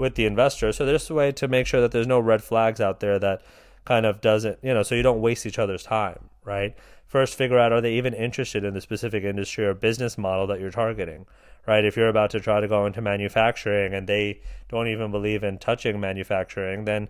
with 0.01 0.15
the 0.15 0.25
investor. 0.25 0.73
So 0.73 0.85
there's 0.85 1.09
a 1.11 1.15
way 1.15 1.31
to 1.33 1.47
make 1.47 1.67
sure 1.67 1.81
that 1.81 1.93
there's 1.93 2.07
no 2.07 2.19
red 2.19 2.43
flags 2.43 2.81
out 2.81 3.01
there 3.01 3.19
that 3.19 3.43
kind 3.85 4.07
of 4.07 4.21
doesn't, 4.21 4.59
you 4.63 4.75
know, 4.75 4.83
so 4.83 4.95
you 4.95 5.03
don't 5.03 5.21
waste 5.21 5.47
each 5.47 5.59
other's 5.59 5.83
time, 5.83 6.31
right? 6.45 6.75
First, 7.07 7.35
figure 7.35 7.59
out 7.59 7.73
are 7.73 7.81
they 7.81 7.95
even 7.95 8.15
interested 8.15 8.65
in 8.65 8.75
the 8.75 8.81
specific 8.81 9.25
industry 9.25 9.65
or 9.67 9.75
business 9.75 10.17
model 10.17 10.47
that 10.47 10.61
you're 10.61 10.71
targeting, 10.71 11.27
right? 11.67 11.85
If 11.85 11.97
you're 11.97 12.09
about 12.09 12.31
to 12.31 12.41
try 12.41 12.61
to 12.61 12.69
go 12.69 12.87
into 12.87 13.01
manufacturing 13.01 13.93
and 13.95 14.09
they 14.09 14.41
don't 14.69 14.89
even 14.89 15.11
believe 15.11 15.45
in 15.45 15.59
touching 15.59 16.01
manufacturing, 16.01 16.85
then 16.85 17.09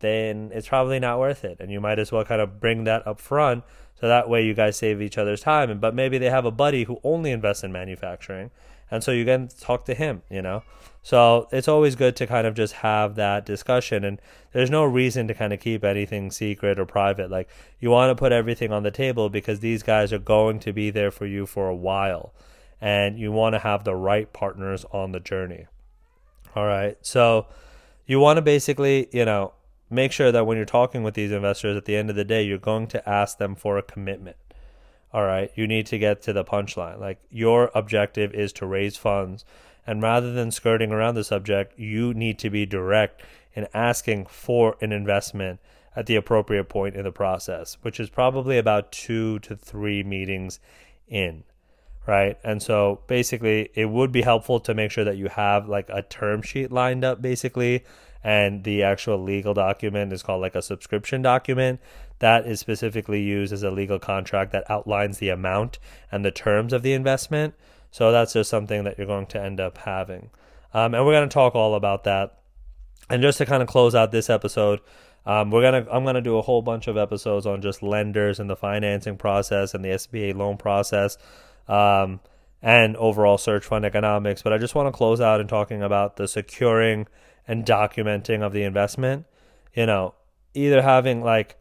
then 0.00 0.50
it's 0.52 0.66
probably 0.66 0.98
not 0.98 1.20
worth 1.20 1.44
it. 1.44 1.58
And 1.60 1.70
you 1.70 1.80
might 1.80 2.00
as 2.00 2.10
well 2.10 2.24
kind 2.24 2.40
of 2.40 2.58
bring 2.58 2.82
that 2.84 3.06
up 3.06 3.20
front 3.20 3.62
so 4.00 4.08
that 4.08 4.28
way 4.28 4.44
you 4.44 4.52
guys 4.52 4.76
save 4.76 5.00
each 5.00 5.16
other's 5.16 5.42
time. 5.42 5.78
But 5.78 5.94
maybe 5.94 6.18
they 6.18 6.28
have 6.28 6.44
a 6.44 6.50
buddy 6.50 6.84
who 6.84 6.98
only 7.04 7.30
invests 7.30 7.62
in 7.62 7.70
manufacturing 7.70 8.50
and 8.92 9.02
so 9.02 9.10
you 9.10 9.24
can 9.24 9.48
talk 9.48 9.86
to 9.86 9.94
him 9.94 10.22
you 10.30 10.42
know? 10.42 10.62
So 11.02 11.48
it's 11.50 11.66
always 11.66 11.96
good 11.96 12.14
to 12.16 12.28
kind 12.28 12.46
of 12.46 12.54
just 12.54 12.74
have 12.74 13.16
that 13.16 13.44
discussion 13.44 14.04
and 14.04 14.20
there's 14.52 14.70
no 14.70 14.84
reason 14.84 15.26
to 15.26 15.34
kind 15.34 15.52
of 15.52 15.58
keep 15.58 15.82
anything 15.82 16.30
secret 16.30 16.78
or 16.78 16.86
private. 16.86 17.28
Like 17.28 17.48
you 17.80 17.90
want 17.90 18.10
to 18.10 18.14
put 18.14 18.30
everything 18.30 18.70
on 18.70 18.84
the 18.84 18.92
table 18.92 19.28
because 19.28 19.58
these 19.58 19.82
guys 19.82 20.12
are 20.12 20.20
going 20.20 20.60
to 20.60 20.72
be 20.72 20.90
there 20.90 21.10
for 21.10 21.26
you 21.26 21.46
for 21.46 21.68
a 21.68 21.74
while 21.74 22.32
and 22.80 23.18
you 23.18 23.32
want 23.32 23.54
to 23.54 23.58
have 23.60 23.82
the 23.82 23.96
right 23.96 24.32
partners 24.32 24.84
on 24.92 25.10
the 25.10 25.20
journey. 25.20 25.66
All 26.54 26.66
right 26.66 26.96
so 27.00 27.46
you 28.06 28.20
want 28.20 28.36
to 28.36 28.42
basically 28.42 29.08
you 29.10 29.24
know 29.24 29.54
make 29.90 30.12
sure 30.12 30.30
that 30.30 30.46
when 30.46 30.56
you're 30.56 30.66
talking 30.66 31.02
with 31.02 31.14
these 31.14 31.32
investors 31.32 31.76
at 31.76 31.86
the 31.86 31.96
end 31.96 32.10
of 32.10 32.16
the 32.16 32.24
day 32.24 32.42
you're 32.42 32.58
going 32.58 32.86
to 32.88 33.08
ask 33.08 33.38
them 33.38 33.54
for 33.56 33.76
a 33.76 33.82
commitment 33.82 34.36
all 35.12 35.24
right, 35.24 35.50
you 35.54 35.66
need 35.66 35.86
to 35.86 35.98
get 35.98 36.22
to 36.22 36.32
the 36.32 36.44
punchline. 36.44 36.98
Like 36.98 37.18
your 37.30 37.70
objective 37.74 38.32
is 38.34 38.52
to 38.54 38.66
raise 38.66 38.96
funds. 38.96 39.44
And 39.86 40.00
rather 40.00 40.32
than 40.32 40.50
skirting 40.50 40.92
around 40.92 41.16
the 41.16 41.24
subject, 41.24 41.78
you 41.78 42.14
need 42.14 42.38
to 42.38 42.50
be 42.50 42.64
direct 42.64 43.22
in 43.54 43.66
asking 43.74 44.26
for 44.26 44.76
an 44.80 44.92
investment 44.92 45.60
at 45.94 46.06
the 46.06 46.16
appropriate 46.16 46.68
point 46.68 46.96
in 46.96 47.04
the 47.04 47.12
process, 47.12 47.76
which 47.82 48.00
is 48.00 48.08
probably 48.08 48.56
about 48.56 48.92
two 48.92 49.38
to 49.40 49.56
three 49.56 50.02
meetings 50.02 50.60
in, 51.08 51.44
right? 52.06 52.38
And 52.44 52.62
so 52.62 53.00
basically, 53.06 53.70
it 53.74 53.86
would 53.86 54.12
be 54.12 54.22
helpful 54.22 54.60
to 54.60 54.74
make 54.74 54.90
sure 54.90 55.04
that 55.04 55.16
you 55.16 55.28
have 55.28 55.68
like 55.68 55.88
a 55.88 56.02
term 56.02 56.42
sheet 56.42 56.72
lined 56.72 57.04
up, 57.04 57.22
basically, 57.22 57.84
and 58.24 58.64
the 58.64 58.82
actual 58.82 59.22
legal 59.22 59.54
document 59.54 60.12
is 60.12 60.22
called 60.22 60.40
like 60.40 60.54
a 60.54 60.62
subscription 60.62 61.22
document. 61.22 61.80
That 62.20 62.46
is 62.46 62.60
specifically 62.60 63.22
used 63.22 63.52
as 63.52 63.62
a 63.62 63.70
legal 63.70 63.98
contract 63.98 64.52
that 64.52 64.70
outlines 64.70 65.18
the 65.18 65.28
amount 65.28 65.78
and 66.10 66.24
the 66.24 66.30
terms 66.30 66.72
of 66.72 66.82
the 66.82 66.92
investment. 66.92 67.54
So 67.90 68.12
that's 68.12 68.32
just 68.32 68.48
something 68.48 68.84
that 68.84 68.96
you're 68.96 69.06
going 69.06 69.26
to 69.26 69.42
end 69.42 69.60
up 69.60 69.78
having. 69.78 70.30
Um, 70.72 70.94
and 70.94 71.04
we're 71.04 71.12
going 71.12 71.28
to 71.28 71.34
talk 71.34 71.54
all 71.54 71.74
about 71.74 72.04
that. 72.04 72.38
And 73.10 73.20
just 73.20 73.38
to 73.38 73.46
kind 73.46 73.62
of 73.62 73.68
close 73.68 73.94
out 73.94 74.12
this 74.12 74.30
episode, 74.30 74.80
um, 75.24 75.50
we're 75.50 75.62
gonna 75.62 75.86
I'm 75.90 76.04
gonna 76.04 76.20
do 76.20 76.38
a 76.38 76.42
whole 76.42 76.62
bunch 76.62 76.88
of 76.88 76.96
episodes 76.96 77.46
on 77.46 77.62
just 77.62 77.82
lenders 77.82 78.40
and 78.40 78.50
the 78.50 78.56
financing 78.56 79.16
process 79.16 79.74
and 79.74 79.84
the 79.84 79.90
SBA 79.90 80.34
loan 80.34 80.56
process, 80.56 81.16
um, 81.68 82.20
and 82.60 82.96
overall 82.96 83.38
search 83.38 83.64
fund 83.64 83.84
economics. 83.84 84.42
But 84.42 84.52
I 84.52 84.58
just 84.58 84.74
want 84.74 84.86
to 84.88 84.96
close 84.96 85.20
out 85.20 85.40
in 85.40 85.48
talking 85.48 85.82
about 85.82 86.16
the 86.16 86.28
securing 86.28 87.06
and 87.46 87.64
documenting 87.64 88.42
of 88.42 88.52
the 88.52 88.62
investment. 88.62 89.26
You 89.74 89.86
know, 89.86 90.14
either 90.54 90.82
having 90.82 91.22
like 91.22 91.56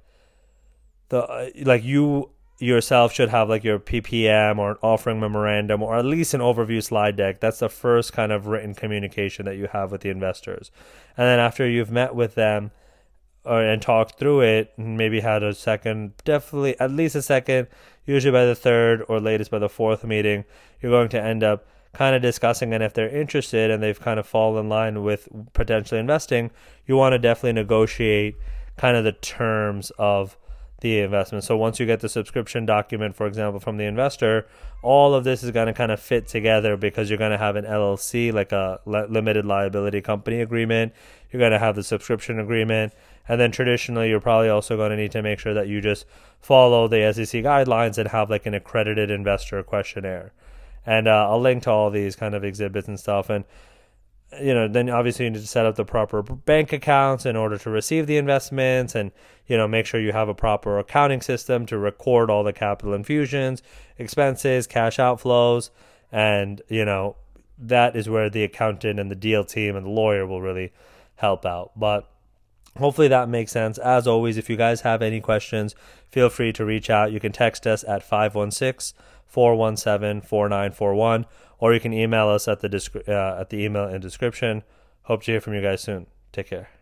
the 1.09 1.23
uh, 1.23 1.49
like 1.63 1.83
you 1.83 2.31
yourself 2.59 3.11
should 3.11 3.29
have 3.29 3.49
like 3.49 3.63
your 3.63 3.79
PPM 3.79 4.59
or 4.59 4.71
an 4.71 4.77
offering 4.83 5.19
memorandum 5.19 5.81
or 5.81 5.97
at 5.97 6.05
least 6.05 6.33
an 6.33 6.41
overview 6.41 6.81
slide 6.81 7.15
deck. 7.17 7.39
That's 7.39 7.59
the 7.59 7.69
first 7.69 8.13
kind 8.13 8.31
of 8.31 8.45
written 8.45 8.75
communication 8.75 9.45
that 9.45 9.57
you 9.57 9.67
have 9.73 9.91
with 9.91 10.01
the 10.01 10.09
investors. 10.09 10.71
And 11.17 11.25
then 11.25 11.39
after 11.39 11.67
you've 11.67 11.91
met 11.91 12.13
with 12.13 12.35
them 12.35 12.71
or, 13.45 13.61
and 13.61 13.81
talked 13.81 14.19
through 14.19 14.41
it, 14.41 14.73
and 14.77 14.97
maybe 14.97 15.19
had 15.19 15.43
a 15.43 15.53
second, 15.53 16.13
definitely 16.23 16.79
at 16.79 16.91
least 16.91 17.15
a 17.15 17.21
second, 17.21 17.67
usually 18.05 18.31
by 18.31 18.45
the 18.45 18.55
third 18.55 19.03
or 19.07 19.19
latest 19.19 19.51
by 19.51 19.59
the 19.59 19.69
fourth 19.69 20.03
meeting, 20.03 20.45
you're 20.81 20.91
going 20.91 21.09
to 21.09 21.21
end 21.21 21.43
up 21.43 21.65
kind 21.93 22.15
of 22.15 22.21
discussing 22.21 22.73
and 22.73 22.81
if 22.81 22.93
they're 22.93 23.09
interested 23.09 23.69
and 23.69 23.83
they've 23.83 23.99
kind 23.99 24.19
of 24.19 24.25
fallen 24.25 24.65
in 24.65 24.69
line 24.69 25.03
with 25.03 25.27
potentially 25.53 25.99
investing, 25.99 26.51
you 26.85 26.95
want 26.95 27.13
to 27.13 27.19
definitely 27.19 27.53
negotiate 27.53 28.35
kind 28.77 28.95
of 28.95 29.03
the 29.03 29.11
terms 29.11 29.91
of 29.97 30.37
the 30.81 30.99
investment. 30.99 31.43
So 31.43 31.55
once 31.55 31.79
you 31.79 31.85
get 31.85 32.01
the 32.01 32.09
subscription 32.09 32.65
document, 32.65 33.15
for 33.15 33.27
example, 33.27 33.59
from 33.59 33.77
the 33.77 33.85
investor, 33.85 34.47
all 34.81 35.13
of 35.13 35.23
this 35.23 35.43
is 35.43 35.51
going 35.51 35.67
to 35.67 35.73
kind 35.73 35.91
of 35.91 35.99
fit 35.99 36.27
together 36.27 36.75
because 36.75 37.09
you're 37.09 37.19
going 37.19 37.31
to 37.31 37.37
have 37.37 37.55
an 37.55 37.65
LLC, 37.65 38.33
like 38.33 38.51
a 38.51 38.79
limited 38.85 39.45
liability 39.45 40.01
company 40.01 40.41
agreement. 40.41 40.93
You're 41.31 41.39
going 41.39 41.51
to 41.51 41.59
have 41.59 41.75
the 41.75 41.83
subscription 41.83 42.39
agreement. 42.39 42.93
And 43.27 43.39
then 43.39 43.51
traditionally, 43.51 44.09
you're 44.09 44.19
probably 44.19 44.49
also 44.49 44.75
going 44.75 44.89
to 44.89 44.97
need 44.97 45.11
to 45.11 45.21
make 45.21 45.39
sure 45.39 45.53
that 45.53 45.67
you 45.67 45.81
just 45.81 46.05
follow 46.41 46.87
the 46.87 47.13
SEC 47.13 47.43
guidelines 47.43 47.97
and 47.99 48.09
have 48.09 48.29
like 48.29 48.47
an 48.47 48.55
accredited 48.55 49.11
investor 49.11 49.61
questionnaire. 49.61 50.33
And 50.83 51.07
uh, 51.07 51.29
I'll 51.29 51.39
link 51.39 51.63
to 51.63 51.69
all 51.69 51.91
these 51.91 52.15
kind 52.15 52.33
of 52.33 52.43
exhibits 52.43 52.87
and 52.87 52.99
stuff. 52.99 53.29
And 53.29 53.45
you 54.39 54.53
know, 54.53 54.67
then 54.67 54.89
obviously 54.89 55.25
you 55.25 55.31
need 55.31 55.41
to 55.41 55.47
set 55.47 55.65
up 55.65 55.75
the 55.75 55.83
proper 55.83 56.21
bank 56.21 56.71
accounts 56.71 57.25
in 57.25 57.35
order 57.35 57.57
to 57.57 57.69
receive 57.69 58.07
the 58.07 58.17
investments 58.17 58.95
and, 58.95 59.11
you 59.47 59.57
know, 59.57 59.67
make 59.67 59.85
sure 59.85 59.99
you 59.99 60.13
have 60.13 60.29
a 60.29 60.33
proper 60.33 60.79
accounting 60.79 61.21
system 61.21 61.65
to 61.65 61.77
record 61.77 62.29
all 62.29 62.43
the 62.43 62.53
capital 62.53 62.93
infusions, 62.93 63.61
expenses, 63.97 64.67
cash 64.67 64.97
outflows. 64.97 65.69
And, 66.11 66.61
you 66.69 66.85
know, 66.85 67.17
that 67.57 67.95
is 67.95 68.09
where 68.09 68.29
the 68.29 68.43
accountant 68.43 68.99
and 68.99 69.11
the 69.11 69.15
deal 69.15 69.43
team 69.43 69.75
and 69.75 69.85
the 69.85 69.89
lawyer 69.91 70.25
will 70.25 70.41
really 70.41 70.71
help 71.15 71.45
out. 71.45 71.71
But 71.77 72.09
hopefully 72.77 73.09
that 73.09 73.27
makes 73.27 73.51
sense. 73.51 73.77
As 73.77 74.07
always, 74.07 74.37
if 74.37 74.49
you 74.49 74.55
guys 74.55 74.81
have 74.81 75.01
any 75.01 75.19
questions, 75.19 75.75
feel 76.09 76.29
free 76.29 76.53
to 76.53 76.65
reach 76.65 76.89
out. 76.89 77.11
You 77.11 77.19
can 77.19 77.31
text 77.31 77.67
us 77.67 77.83
at 77.83 78.03
516 78.03 78.97
417 79.27 80.21
4941 80.21 81.25
or 81.61 81.73
you 81.73 81.79
can 81.79 81.93
email 81.93 82.27
us 82.27 82.49
at 82.49 82.59
the 82.59 83.03
uh, 83.07 83.39
at 83.39 83.49
the 83.49 83.63
email 83.63 83.87
in 83.87 84.01
description. 84.01 84.63
Hope 85.03 85.23
to 85.23 85.31
hear 85.31 85.41
from 85.41 85.53
you 85.53 85.61
guys 85.61 85.81
soon. 85.81 86.07
Take 86.33 86.47
care. 86.47 86.80